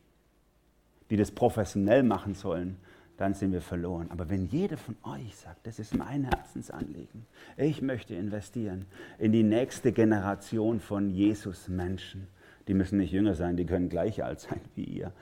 die 1.11 1.17
das 1.17 1.33
professionell 1.33 2.03
machen 2.03 2.35
sollen, 2.35 2.77
dann 3.17 3.35
sind 3.35 3.53
wir 3.53 3.61
verloren. 3.61 4.07
Aber 4.11 4.31
wenn 4.31 4.47
jeder 4.47 4.79
von 4.79 4.97
euch 5.03 5.37
sagt, 5.37 5.67
das 5.67 5.79
ist 5.79 5.95
mein 5.95 6.25
Herzensanliegen, 6.25 7.27
ich 7.57 7.83
möchte 7.83 8.15
investieren 8.15 8.87
in 9.19 9.33
die 9.33 9.43
nächste 9.43 9.93
Generation 9.93 10.81
von 10.81 11.11
Jesus-Menschen, 11.11 12.29
die 12.67 12.75
müssen 12.75 12.99
nicht 12.99 13.13
jünger 13.13 13.35
sein, 13.35 13.57
die 13.57 13.67
können 13.67 13.89
gleich 13.89 14.25
alt 14.25 14.41
sein 14.41 14.61
wie 14.75 14.85
ihr, 14.85 15.13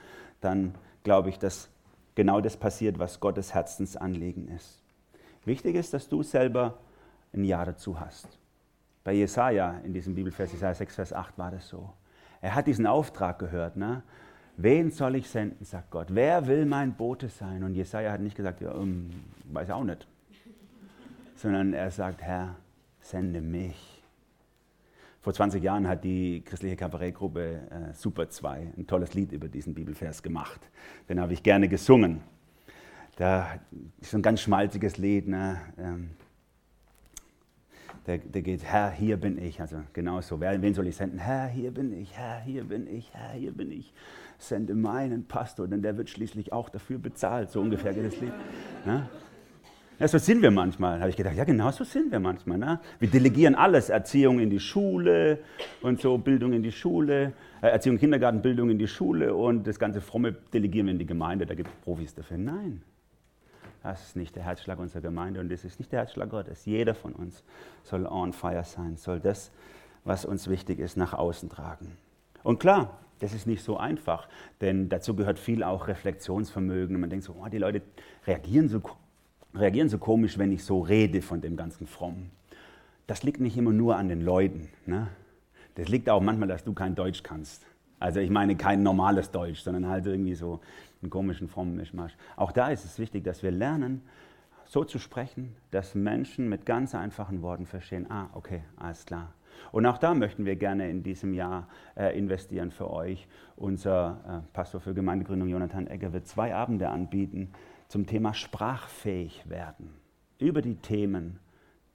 dann 0.41 0.75
glaube 1.03 1.31
ich, 1.31 1.39
dass 1.39 1.71
genau 2.19 2.41
das 2.41 2.57
passiert, 2.57 2.99
was 2.99 3.21
Gottes 3.21 3.55
Herzensanliegen 3.55 4.49
ist. 4.49 4.83
Wichtig 5.45 5.77
ist, 5.77 5.95
dass 5.95 6.09
du 6.09 6.25
selber 6.25 6.77
ein 7.33 7.45
Ja 7.45 7.65
dazu 7.65 8.01
hast. 8.01 8.27
Bei 9.05 9.13
Jesaja 9.13 9.79
in 9.85 9.93
diesem 9.93 10.17
Bibelvers, 10.17 10.51
Jesaja 10.51 10.75
6, 10.75 10.97
Vers 10.97 11.13
8 11.13 11.39
war 11.39 11.53
das 11.53 11.69
so. 11.69 11.93
Er 12.41 12.57
hat 12.57 12.67
diesen 12.67 12.89
Auftrag 12.89 13.39
gehört. 13.39 13.77
Ne? 13.77 14.03
Wen 14.57 14.91
soll 14.91 15.15
ich 15.15 15.31
senden, 15.31 15.65
sagt 15.65 15.93
Gott. 15.93 16.09
Wer 16.11 16.49
will 16.49 16.67
mein 16.67 16.93
Bote 16.97 17.29
sein? 17.29 17.63
Und 17.63 17.77
Jesaja 17.77 18.11
hat 18.11 18.21
nicht 18.21 18.37
gesagt, 18.37 18.63
ja, 18.63 18.73
um, 18.73 19.11
weiß 19.45 19.71
auch 19.71 19.85
nicht. 19.85 20.09
Sondern 21.37 21.73
er 21.73 21.93
sagt, 21.93 22.21
Herr, 22.21 22.57
sende 23.01 23.41
mich. 23.41 23.98
Vor 25.29 25.35
20 25.35 25.63
Jahren 25.63 25.87
hat 25.87 26.05
die 26.05 26.41
christliche 26.43 26.75
Kabarettgruppe 26.75 27.61
äh, 27.71 27.93
Super 27.93 28.31
2 28.31 28.73
ein 28.79 28.87
tolles 28.87 29.13
Lied 29.13 29.31
über 29.33 29.47
diesen 29.47 29.75
Bibelvers 29.75 30.23
gemacht. 30.23 30.59
Den 31.07 31.21
habe 31.21 31.35
ich 31.35 31.43
gerne 31.43 31.69
gesungen. 31.69 32.23
Da 33.17 33.61
ist 34.01 34.15
ein 34.15 34.23
ganz 34.23 34.41
schmalziges 34.41 34.97
Lied. 34.97 35.29
Ne? 35.29 35.61
Ähm, 35.77 36.09
der, 38.07 38.17
der, 38.17 38.41
geht, 38.41 38.65
Herr, 38.65 38.91
hier 38.91 39.19
bin 39.19 39.37
ich. 39.37 39.61
Also 39.61 39.83
genau 39.93 40.23
so. 40.23 40.41
Wen 40.41 40.73
soll 40.73 40.87
ich 40.87 40.97
senden? 40.97 41.19
Herr, 41.19 41.49
hier 41.49 41.73
bin 41.73 41.93
ich, 41.93 42.17
Herr, 42.17 42.41
hier 42.41 42.65
bin 42.65 42.87
ich, 42.87 43.13
Herr, 43.13 43.33
hier 43.33 43.53
bin 43.53 43.71
ich. 43.71 43.93
Sende 44.39 44.75
meinen 44.75 45.29
Pastor, 45.29 45.69
denn 45.69 45.83
der 45.83 45.99
wird 45.99 46.09
schließlich 46.09 46.55
auch 46.55 46.71
dafür 46.71 46.97
bezahlt. 46.97 47.51
So 47.51 47.61
ungefähr 47.61 47.93
geht 47.93 48.07
das 48.07 48.19
Lied. 48.19 48.33
Ne? 48.87 49.07
Ja, 50.01 50.07
so 50.07 50.19
sind 50.19 50.43
wir 50.43 50.53
manchmal. 50.53 51.01
Habe 51.01 51.11
ich 51.11 51.17
gedacht, 51.17 51.35
ja 51.35 51.43
genau 51.43 51.73
so 51.73 51.83
sind 51.83 52.13
wir 52.13 52.21
manchmal. 52.21 52.57
Ne? 52.57 52.79
Wir 53.01 53.11
delegieren 53.11 53.57
alles, 53.57 53.89
Erziehung 53.89 54.39
in 54.39 54.49
die 54.49 54.61
Schule 54.61 55.41
und 55.83 56.01
so, 56.01 56.19
Bildung 56.19 56.53
in 56.53 56.63
die 56.63 56.71
Schule, 56.71 57.33
äh, 57.61 57.67
Erziehung, 57.67 57.99
Kindergarten, 57.99 58.41
Bildung 58.41 58.71
in 58.71 58.79
die 58.79 58.87
Schule 58.87 59.35
und 59.35 59.67
das 59.67 59.77
ganze 59.77 60.01
Fromme 60.01 60.37
delegieren 60.53 60.87
wir 60.87 60.93
in 60.93 61.01
die 61.01 61.07
Gemeinde, 61.07 61.47
da 61.47 61.55
gibt 61.55 61.69
es 61.69 61.75
Profis 61.83 62.15
dafür. 62.15 62.39
Nein, 62.39 62.83
das 63.83 64.07
ist 64.07 64.17
nicht 64.17 64.37
der 64.37 64.45
Herzschlag 64.45 64.79
unserer 64.79 65.01
Gemeinde 65.01 65.41
und 65.41 65.51
das 65.51 65.65
ist 65.65 65.81
nicht 65.81 65.91
der 65.91 65.99
Herzschlag 66.01 66.31
Gottes. 66.31 66.65
Jeder 66.65 66.95
von 66.95 67.13
uns 67.15 67.43
soll 67.83 68.07
on 68.07 68.33
fire 68.33 68.63
sein, 68.63 68.97
soll 68.97 69.19
das, 69.19 69.51
was 70.05 70.25
uns 70.25 70.49
wichtig 70.49 70.79
ist, 70.79 70.97
nach 70.97 71.13
außen 71.13 71.49
tragen. 71.49 71.97
Und 72.45 72.61
klar, 72.61 73.01
das 73.19 73.35
ist 73.35 73.49
nicht 73.49 73.65
so 73.65 73.77
einfach, 73.77 74.29
denn 74.61 74.89
dazu 74.89 75.17
gehört 75.17 75.41
viel 75.41 75.65
auch 75.65 75.89
Reflexionsvermögen. 75.89 76.95
Und 76.95 77.01
man 77.01 77.11
denkt 77.11 77.25
so, 77.25 77.35
oh, 77.37 77.49
die 77.49 77.59
Leute 77.59 77.83
reagieren 78.29 78.69
so 78.69 78.81
reagieren 79.59 79.89
so 79.89 79.99
komisch, 79.99 80.39
wenn 80.39 80.53
ich 80.53 80.65
so 80.65 80.81
rede 80.81 81.23
von 81.23 81.41
dem 81.41 81.57
ganzen 81.57 81.87
Frommen. 81.87 82.31
Das 83.07 83.23
liegt 83.23 83.41
nicht 83.41 83.57
immer 83.57 83.73
nur 83.73 83.97
an 83.97 84.09
den 84.09 84.21
Leuten. 84.21 84.69
Ne? 84.87 85.09
Das 85.75 85.89
liegt 85.89 86.09
auch 86.11 86.21
manchmal, 86.21 86.49
dass 86.49 86.65
du 86.65 86.75
kein 86.75 86.95
Deutsch 86.95 87.23
kannst. 87.23 87.67
Also 88.01 88.21
ich 88.21 88.31
meine 88.31 88.57
kein 88.57 88.83
normales 88.83 89.31
Deutsch, 89.31 89.61
sondern 89.61 89.89
halt 89.89 90.07
irgendwie 90.07 90.35
so 90.35 90.61
einen 91.03 91.11
komischen 91.11 91.49
frommen 91.49 91.77
Mischmasch. 91.77 92.17
Auch 92.37 92.53
da 92.53 92.69
ist 92.69 92.85
es 92.85 92.99
wichtig, 92.99 93.25
dass 93.25 93.43
wir 93.43 93.51
lernen, 93.51 94.03
so 94.67 94.85
zu 94.85 94.99
sprechen, 94.99 95.57
dass 95.71 95.95
Menschen 95.95 96.49
mit 96.49 96.67
ganz 96.67 96.95
einfachen 96.95 97.43
Worten 97.43 97.65
verstehen, 97.65 98.07
ah, 98.11 98.29
okay, 98.35 98.63
alles 98.77 99.07
klar. 99.07 99.33
Und 99.73 99.87
auch 99.87 99.99
da 99.99 100.15
möchten 100.15 100.45
wir 100.45 100.57
gerne 100.57 100.89
in 100.91 101.03
diesem 101.03 101.35
Jahr 101.35 101.69
äh, 101.97 102.17
investieren 102.17 102.71
für 102.71 102.91
euch. 102.91 103.27
Unser 103.57 104.45
äh, 104.45 104.53
Pastor 104.53 104.81
für 104.81 104.95
Gemeindegründung 104.95 105.49
Jonathan 105.49 105.87
Egger 105.87 106.13
wird 106.13 106.29
zwei 106.29 106.55
Abende 106.55 106.89
anbieten, 106.91 107.51
zum 107.89 108.07
Thema 108.07 108.35
sprachfähig 108.35 109.49
werden. 109.49 109.95
Über 110.39 110.63
die 110.63 110.77
Themen 110.77 111.41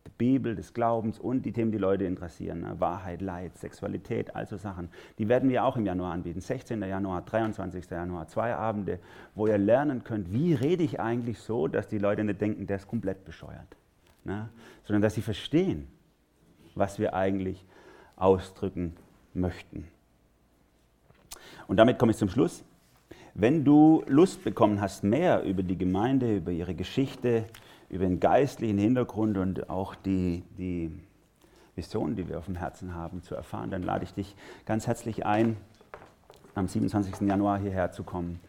der 0.05 0.11
Bibel, 0.17 0.55
des 0.55 0.73
Glaubens 0.73 1.17
und 1.17 1.43
die 1.45 1.53
Themen, 1.53 1.71
die 1.71 1.77
Leute 1.77 2.03
interessieren. 2.03 2.61
Ne? 2.61 2.79
Wahrheit, 2.79 3.21
Leid, 3.21 3.57
Sexualität, 3.57 4.35
also 4.35 4.57
Sachen. 4.57 4.89
Die 5.17 5.29
werden 5.29 5.49
wir 5.49 5.63
auch 5.63 5.77
im 5.77 5.85
Januar 5.85 6.11
anbieten. 6.11 6.41
16. 6.41 6.81
Januar, 6.81 7.21
23. 7.21 7.89
Januar, 7.89 8.27
zwei 8.27 8.53
Abende, 8.53 8.99
wo 9.33 9.47
ihr 9.47 9.57
lernen 9.57 10.03
könnt, 10.03 10.33
wie 10.33 10.53
rede 10.53 10.83
ich 10.83 10.99
eigentlich 10.99 11.39
so, 11.39 11.67
dass 11.67 11.87
die 11.87 11.99
Leute 11.99 12.23
nicht 12.23 12.41
denken, 12.41 12.67
der 12.67 12.77
ist 12.77 12.87
komplett 12.87 13.23
bescheuert. 13.23 13.77
Ne? 14.25 14.49
Sondern 14.83 15.01
dass 15.01 15.13
sie 15.15 15.21
verstehen, 15.21 15.87
was 16.75 16.99
wir 16.99 17.13
eigentlich 17.13 17.63
ausdrücken 18.15 18.95
möchten. 19.33 19.87
Und 21.67 21.77
damit 21.77 21.97
komme 21.97 22.11
ich 22.11 22.17
zum 22.17 22.29
Schluss. 22.29 22.63
Wenn 23.35 23.63
du 23.63 24.03
Lust 24.07 24.43
bekommen 24.43 24.79
hast, 24.79 25.03
mehr 25.03 25.43
über 25.43 25.63
die 25.63 25.77
Gemeinde, 25.77 26.37
über 26.37 26.51
ihre 26.51 26.75
Geschichte, 26.75 27.45
über 27.89 28.05
den 28.05 28.19
geistlichen 28.19 28.77
Hintergrund 28.77 29.37
und 29.37 29.69
auch 29.71 29.95
die, 29.95 30.43
die 30.57 30.91
Vision, 31.75 32.15
die 32.15 32.29
wir 32.29 32.37
auf 32.37 32.45
dem 32.45 32.55
Herzen 32.55 32.93
haben, 32.93 33.23
zu 33.23 33.33
erfahren, 33.33 33.71
dann 33.71 33.81
lade 33.81 34.03
ich 34.03 34.13
dich 34.13 34.35
ganz 34.65 34.85
herzlich 34.85 35.25
ein, 35.25 35.57
am 36.53 36.67
27. 36.67 37.27
Januar 37.27 37.57
hierher 37.57 37.91
zu 37.91 38.03
kommen 38.03 38.39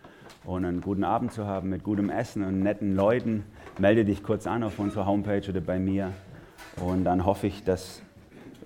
und 0.44 0.66
einen 0.66 0.82
guten 0.82 1.04
Abend 1.04 1.32
zu 1.32 1.46
haben 1.46 1.70
mit 1.70 1.82
gutem 1.82 2.10
Essen 2.10 2.44
und 2.44 2.60
netten 2.60 2.94
Leuten. 2.94 3.44
Melde 3.78 4.04
dich 4.04 4.22
kurz 4.22 4.46
an 4.46 4.62
auf 4.62 4.78
unserer 4.78 5.06
Homepage 5.06 5.48
oder 5.48 5.62
bei 5.62 5.78
mir 5.78 6.12
und 6.84 7.04
dann 7.04 7.24
hoffe 7.24 7.46
ich, 7.46 7.64
dass 7.64 8.02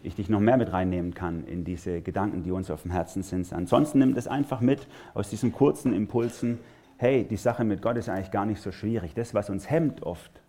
ich 0.02 0.14
dich 0.14 0.28
noch 0.28 0.40
mehr 0.40 0.56
mit 0.56 0.72
reinnehmen 0.72 1.14
kann 1.14 1.46
in 1.46 1.64
diese 1.64 2.00
Gedanken, 2.02 2.42
die 2.42 2.50
uns 2.50 2.70
auf 2.70 2.82
dem 2.82 2.90
Herzen 2.90 3.22
sind. 3.22 3.52
Ansonsten 3.52 3.98
nimm 3.98 4.14
das 4.14 4.26
einfach 4.26 4.60
mit 4.60 4.86
aus 5.14 5.30
diesen 5.30 5.52
kurzen 5.52 5.92
Impulsen. 5.92 6.58
Hey, 6.96 7.24
die 7.24 7.36
Sache 7.36 7.64
mit 7.64 7.82
Gott 7.82 7.96
ist 7.96 8.08
eigentlich 8.08 8.30
gar 8.30 8.46
nicht 8.46 8.60
so 8.60 8.72
schwierig. 8.72 9.14
Das, 9.14 9.34
was 9.34 9.50
uns 9.50 9.70
hemmt 9.70 10.02
oft, 10.02 10.42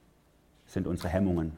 sind 0.65 0.87
unsere 0.87 1.09
Hemmungen. 1.09 1.53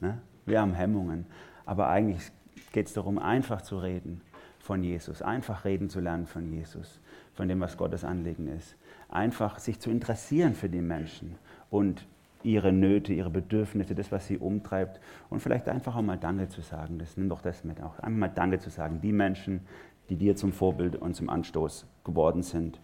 Ne? 0.00 0.18
Wir 0.46 0.60
haben 0.60 0.74
Hemmungen. 0.74 1.26
Aber 1.64 1.88
eigentlich 1.88 2.30
geht 2.72 2.86
es 2.86 2.92
darum, 2.92 3.18
einfach 3.18 3.62
zu 3.62 3.78
reden 3.78 4.20
von 4.58 4.82
Jesus, 4.82 5.22
einfach 5.22 5.64
reden 5.64 5.88
zu 5.88 6.00
lernen 6.00 6.26
von 6.26 6.50
Jesus, 6.50 7.00
von 7.34 7.48
dem, 7.48 7.60
was 7.60 7.76
Gottes 7.76 8.04
Anliegen 8.04 8.48
ist. 8.48 8.76
Einfach 9.08 9.58
sich 9.58 9.80
zu 9.80 9.90
interessieren 9.90 10.54
für 10.54 10.68
die 10.68 10.80
Menschen 10.80 11.36
und 11.70 12.06
ihre 12.44 12.72
Nöte, 12.72 13.12
ihre 13.12 13.30
Bedürfnisse, 13.30 13.94
das, 13.94 14.12
was 14.12 14.26
sie 14.26 14.38
umtreibt. 14.38 15.00
Und 15.30 15.40
vielleicht 15.40 15.68
einfach 15.68 15.96
auch 15.96 16.02
mal 16.02 16.18
Danke 16.18 16.48
zu 16.48 16.60
sagen. 16.60 16.98
Das 16.98 17.16
nimm 17.16 17.28
doch 17.28 17.42
das 17.42 17.64
mit 17.64 17.82
auch. 17.82 17.98
Einfach 17.98 18.18
mal 18.18 18.28
Danke 18.28 18.58
zu 18.58 18.70
sagen. 18.70 19.00
Die 19.00 19.12
Menschen, 19.12 19.60
die 20.08 20.16
dir 20.16 20.36
zum 20.36 20.52
Vorbild 20.52 20.96
und 20.96 21.14
zum 21.14 21.28
Anstoß 21.28 21.86
geworden 22.04 22.42
sind. 22.42 22.80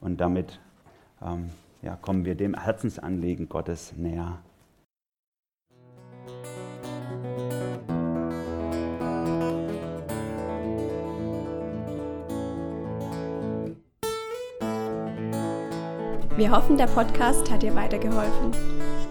Und 0.00 0.20
damit 0.20 0.60
ähm, 1.22 1.50
ja, 1.82 1.96
kommen 1.96 2.24
wir 2.24 2.34
dem 2.34 2.54
Herzensanliegen 2.54 3.48
Gottes 3.48 3.94
näher. 3.96 4.38
Wir 16.36 16.50
hoffen, 16.50 16.78
der 16.78 16.86
Podcast 16.86 17.50
hat 17.50 17.62
dir 17.62 17.74
weitergeholfen. 17.74 18.79